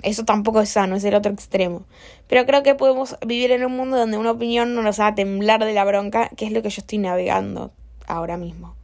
eso 0.03 0.25
tampoco 0.25 0.61
es 0.61 0.71
sano, 0.71 0.97
es 0.97 1.05
el 1.05 1.15
otro 1.15 1.33
extremo. 1.33 1.83
Pero 2.29 2.47
creo 2.47 2.63
que 2.63 2.75
podemos 2.75 3.17
vivir 3.27 3.51
en 3.51 3.65
un 3.65 3.77
mundo 3.77 3.97
donde 3.97 4.19
una 4.19 4.31
opinión 4.31 4.75
no 4.75 4.83
nos 4.83 5.01
haga 5.01 5.15
temblar 5.15 5.65
de 5.65 5.75
la 5.75 5.85
bronca, 5.85 6.29
que 6.37 6.47
es 6.47 6.53
lo 6.53 6.63
que 6.63 6.71
yo 6.71 6.81
estoy 6.81 6.99
navegando 6.99 7.73
ahora 8.07 8.37
mismo. 8.37 8.75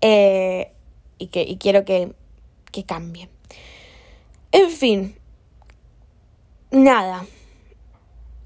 Eh, 0.00 0.72
y, 1.18 1.26
que, 1.28 1.42
y 1.42 1.56
quiero 1.58 1.84
que, 1.84 2.12
que 2.72 2.84
cambie. 2.84 3.28
En 4.52 4.70
fin, 4.70 5.14
nada. 6.70 7.24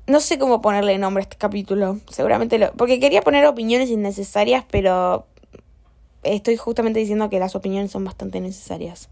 No 0.07 0.21
sé 0.21 0.39
cómo 0.39 0.61
ponerle 0.61 0.99
nombre 0.99 1.23
a 1.23 1.25
este 1.25 1.37
capítulo. 1.37 1.99
Seguramente 2.11 2.59
lo. 2.59 2.73
Porque 2.73 3.01
quería 3.01 3.23
poner 3.23 3.47
opiniones 3.47 3.89
innecesarias, 3.89 4.65
pero. 4.71 5.27
Estoy 6.25 6.57
justamente 6.57 7.01
diciendo 7.01 7.31
que 7.31 7.39
las 7.39 7.55
opiniones 7.55 7.91
son 7.91 8.05
bastante 8.05 8.41
necesarias. 8.41 9.09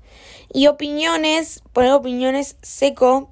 Y 0.52 0.66
opiniones, 0.66 1.62
poner 1.72 1.92
opiniones 1.92 2.56
seco. 2.62 3.30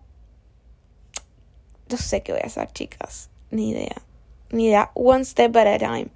No 1.89 1.97
sé 1.97 2.23
qué 2.23 2.33
voy 2.33 2.43
a 2.43 2.47
hacer, 2.47 2.71
chicas. 2.73 3.31
Ni 3.51 3.71
idea. 3.71 4.03
Ni 4.51 4.67
idea. 4.67 4.91
One 4.95 5.25
step 5.25 5.57
at 5.57 5.67
a 5.67 5.79
time. 5.79 6.09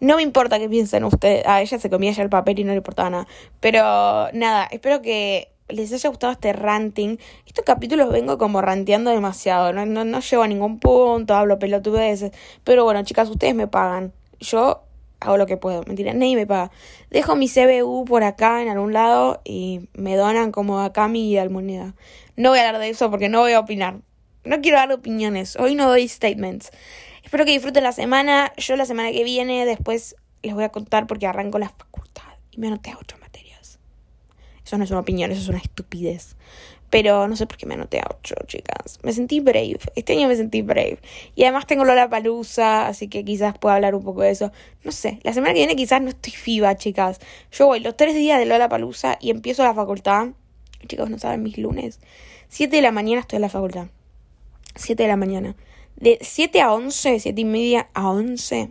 No 0.00 0.16
me 0.16 0.22
importa 0.22 0.58
qué 0.58 0.68
piensen 0.68 1.04
ustedes. 1.04 1.46
A 1.46 1.62
ella 1.62 1.78
se 1.78 1.88
comía 1.88 2.12
ya 2.12 2.22
el 2.22 2.28
papel 2.28 2.58
y 2.58 2.64
no 2.64 2.72
le 2.72 2.78
importaba 2.78 3.10
nada. 3.10 3.26
Pero 3.60 4.30
nada, 4.32 4.68
espero 4.70 5.00
que 5.00 5.54
les 5.68 5.92
haya 5.92 6.08
gustado 6.10 6.32
este 6.32 6.52
ranting. 6.52 7.18
Estos 7.46 7.64
capítulos 7.64 8.10
vengo 8.10 8.38
como 8.38 8.60
ranteando 8.60 9.10
demasiado. 9.10 9.72
No, 9.72 9.86
no, 9.86 10.04
no 10.04 10.20
llego 10.20 10.42
a 10.42 10.48
ningún 10.48 10.78
punto, 10.78 11.34
hablo 11.34 11.58
pelotudeces. 11.58 12.32
Pero 12.64 12.84
bueno, 12.84 13.02
chicas, 13.02 13.30
ustedes 13.30 13.54
me 13.54 13.66
pagan. 13.66 14.12
Yo 14.40 14.83
hago 15.24 15.36
lo 15.36 15.46
que 15.46 15.56
puedo. 15.56 15.82
Mentira, 15.86 16.12
nadie 16.12 16.36
me 16.36 16.46
paga. 16.46 16.70
Dejo 17.10 17.34
mi 17.36 17.48
CBU 17.48 18.04
por 18.04 18.22
acá 18.22 18.62
en 18.62 18.68
algún 18.68 18.92
lado 18.92 19.40
y 19.44 19.88
me 19.94 20.16
donan 20.16 20.52
como 20.52 20.80
acá 20.80 21.08
mi 21.08 21.36
moneda. 21.48 21.94
No 22.36 22.50
voy 22.50 22.58
a 22.58 22.66
hablar 22.66 22.80
de 22.80 22.90
eso 22.90 23.10
porque 23.10 23.28
no 23.28 23.40
voy 23.40 23.52
a 23.52 23.60
opinar. 23.60 24.00
No 24.44 24.60
quiero 24.60 24.78
dar 24.78 24.92
opiniones. 24.92 25.56
Hoy 25.56 25.74
no 25.74 25.88
doy 25.88 26.06
statements. 26.08 26.70
Espero 27.22 27.44
que 27.44 27.52
disfruten 27.52 27.82
la 27.82 27.92
semana. 27.92 28.52
Yo 28.56 28.76
la 28.76 28.84
semana 28.84 29.10
que 29.10 29.24
viene 29.24 29.64
después 29.64 30.16
les 30.42 30.54
voy 30.54 30.64
a 30.64 30.68
contar 30.68 31.06
porque 31.06 31.26
arranco 31.26 31.58
la 31.58 31.70
facultad 31.70 32.34
y 32.50 32.60
me 32.60 32.66
anoté 32.66 32.90
a 32.90 32.98
ocho 32.98 33.16
materias. 33.18 33.78
Eso 34.64 34.76
no 34.76 34.84
es 34.84 34.90
una 34.90 35.00
opinión, 35.00 35.30
eso 35.30 35.40
es 35.40 35.48
una 35.48 35.58
estupidez. 35.58 36.36
Pero 36.94 37.26
no 37.26 37.34
sé 37.34 37.48
por 37.48 37.56
qué 37.56 37.66
me 37.66 37.74
anoté 37.74 37.98
a 37.98 38.04
ocho, 38.08 38.36
chicas. 38.46 39.00
Me 39.02 39.12
sentí 39.12 39.40
brave. 39.40 39.80
Este 39.96 40.12
año 40.12 40.28
me 40.28 40.36
sentí 40.36 40.62
brave. 40.62 41.00
Y 41.34 41.42
además 41.42 41.66
tengo 41.66 41.84
Lola 41.84 42.08
Palusa, 42.08 42.86
así 42.86 43.08
que 43.08 43.24
quizás 43.24 43.58
pueda 43.58 43.74
hablar 43.74 43.96
un 43.96 44.04
poco 44.04 44.22
de 44.22 44.30
eso. 44.30 44.52
No 44.84 44.92
sé, 44.92 45.18
la 45.24 45.32
semana 45.32 45.54
que 45.54 45.58
viene 45.58 45.74
quizás 45.74 46.00
no 46.00 46.10
estoy 46.10 46.32
viva, 46.46 46.76
chicas. 46.76 47.18
Yo 47.50 47.66
voy 47.66 47.80
los 47.80 47.96
tres 47.96 48.14
días 48.14 48.38
de 48.38 48.46
Lola 48.46 48.68
Palusa 48.68 49.18
y 49.20 49.30
empiezo 49.30 49.64
la 49.64 49.74
facultad. 49.74 50.28
Chicos, 50.86 51.10
no 51.10 51.18
saben 51.18 51.42
mis 51.42 51.58
lunes. 51.58 51.98
Siete 52.46 52.76
de 52.76 52.82
la 52.82 52.92
mañana 52.92 53.22
estoy 53.22 53.38
en 53.38 53.42
la 53.42 53.48
facultad. 53.48 53.88
Siete 54.76 55.02
de 55.02 55.08
la 55.08 55.16
mañana. 55.16 55.56
De 55.96 56.18
7 56.20 56.60
a 56.60 56.72
11, 56.72 57.18
7 57.18 57.40
y 57.40 57.44
media 57.44 57.88
a 57.92 58.08
11, 58.08 58.70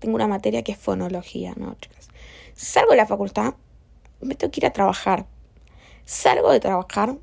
tengo 0.00 0.16
una 0.16 0.26
materia 0.26 0.64
que 0.64 0.72
es 0.72 0.78
fonología, 0.78 1.54
¿no, 1.56 1.76
chicas? 1.76 2.08
Salgo 2.54 2.90
de 2.90 2.96
la 2.96 3.06
facultad, 3.06 3.54
me 4.20 4.34
tengo 4.34 4.50
que 4.50 4.58
ir 4.58 4.66
a 4.66 4.72
trabajar. 4.72 5.26
Salgo 6.04 6.50
de 6.50 6.58
trabajar, 6.58 7.16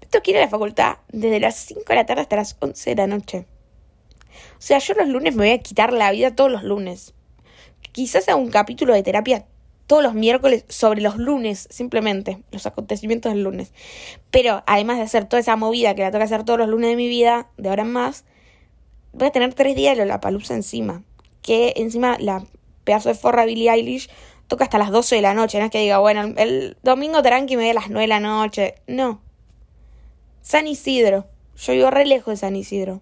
me 0.00 0.06
tengo 0.10 0.22
que 0.22 0.30
ir 0.32 0.36
a 0.38 0.40
la 0.40 0.48
facultad 0.48 0.98
desde 1.08 1.40
las 1.40 1.56
5 1.56 1.82
de 1.86 1.94
la 1.94 2.06
tarde 2.06 2.22
hasta 2.22 2.36
las 2.36 2.56
11 2.60 2.90
de 2.90 2.96
la 2.96 3.06
noche. 3.06 3.46
O 4.58 4.60
sea, 4.64 4.78
yo 4.78 4.94
los 4.94 5.08
lunes 5.08 5.34
me 5.34 5.44
voy 5.44 5.54
a 5.54 5.58
quitar 5.58 5.92
la 5.92 6.10
vida 6.12 6.34
todos 6.34 6.50
los 6.50 6.62
lunes. 6.62 7.14
Quizás 7.92 8.28
haga 8.28 8.36
un 8.36 8.50
capítulo 8.50 8.94
de 8.94 9.02
terapia 9.02 9.46
todos 9.86 10.02
los 10.02 10.14
miércoles 10.14 10.64
sobre 10.68 11.02
los 11.02 11.16
lunes, 11.16 11.68
simplemente, 11.70 12.42
los 12.50 12.66
acontecimientos 12.66 13.32
del 13.32 13.42
lunes. 13.42 13.72
Pero 14.30 14.62
además 14.66 14.96
de 14.96 15.02
hacer 15.02 15.26
toda 15.26 15.40
esa 15.40 15.56
movida 15.56 15.94
que 15.94 16.02
la 16.02 16.10
toca 16.10 16.24
hacer 16.24 16.44
todos 16.44 16.58
los 16.58 16.68
lunes 16.68 16.90
de 16.90 16.96
mi 16.96 17.08
vida, 17.08 17.50
de 17.58 17.68
ahora 17.68 17.82
en 17.82 17.92
más, 17.92 18.24
voy 19.12 19.28
a 19.28 19.32
tener 19.32 19.52
tres 19.54 19.76
días 19.76 19.98
de 19.98 20.06
la 20.06 20.20
palusa 20.20 20.54
encima. 20.54 21.02
Que 21.42 21.74
encima 21.76 22.16
la 22.18 22.46
pedazo 22.84 23.08
de 23.08 23.14
forra 23.14 23.44
Billie 23.44 23.70
Eilish 23.70 24.08
toca 24.52 24.64
hasta 24.64 24.78
las 24.78 24.90
12 24.90 25.16
de 25.16 25.22
la 25.22 25.34
noche. 25.34 25.58
No 25.58 25.64
es 25.64 25.70
que 25.70 25.80
diga, 25.80 25.98
bueno, 25.98 26.34
el 26.36 26.76
domingo 26.82 27.22
tranqui 27.22 27.56
me 27.56 27.62
voy 27.62 27.70
a 27.70 27.74
las 27.74 27.88
9 27.88 28.02
de 28.02 28.08
la 28.08 28.20
noche. 28.20 28.74
No. 28.86 29.20
San 30.42 30.66
Isidro. 30.66 31.26
Yo 31.56 31.72
vivo 31.72 31.90
re 31.90 32.04
lejos 32.04 32.32
de 32.32 32.36
San 32.36 32.56
Isidro. 32.56 33.00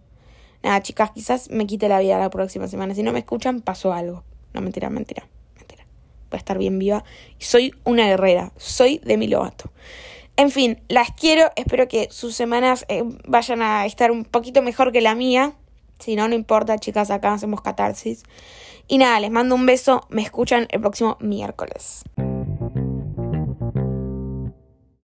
Nada, 0.62 0.82
chicas, 0.82 1.10
quizás 1.10 1.50
me 1.50 1.66
quite 1.66 1.88
la 1.88 1.98
vida 2.00 2.18
la 2.18 2.30
próxima 2.30 2.68
semana. 2.68 2.94
Si 2.94 3.02
no 3.02 3.12
me 3.12 3.18
escuchan, 3.18 3.62
pasó 3.62 3.92
algo. 3.92 4.24
No, 4.52 4.60
mentira, 4.60 4.90
mentira 4.90 5.26
para 6.30 6.38
estar 6.38 6.56
bien 6.56 6.78
viva. 6.78 7.04
Soy 7.38 7.74
una 7.84 8.06
guerrera, 8.06 8.52
soy 8.56 8.98
de 8.98 9.18
mi 9.18 9.26
Lovato. 9.26 9.70
En 10.36 10.50
fin, 10.50 10.80
las 10.88 11.10
quiero, 11.10 11.50
espero 11.56 11.86
que 11.88 12.08
sus 12.10 12.34
semanas 12.34 12.86
eh, 12.88 13.02
vayan 13.26 13.60
a 13.60 13.84
estar 13.84 14.10
un 14.10 14.24
poquito 14.24 14.62
mejor 14.62 14.92
que 14.92 15.02
la 15.02 15.14
mía. 15.14 15.52
Si 15.98 16.16
no, 16.16 16.28
no 16.28 16.34
importa, 16.34 16.78
chicas, 16.78 17.10
acá 17.10 17.34
hacemos 17.34 17.60
catarsis. 17.60 18.22
Y 18.90 18.98
nada, 18.98 19.20
les 19.20 19.30
mando 19.30 19.54
un 19.54 19.66
beso, 19.66 20.04
me 20.10 20.20
escuchan 20.20 20.66
el 20.68 20.80
próximo 20.80 21.16
miércoles. 21.20 22.02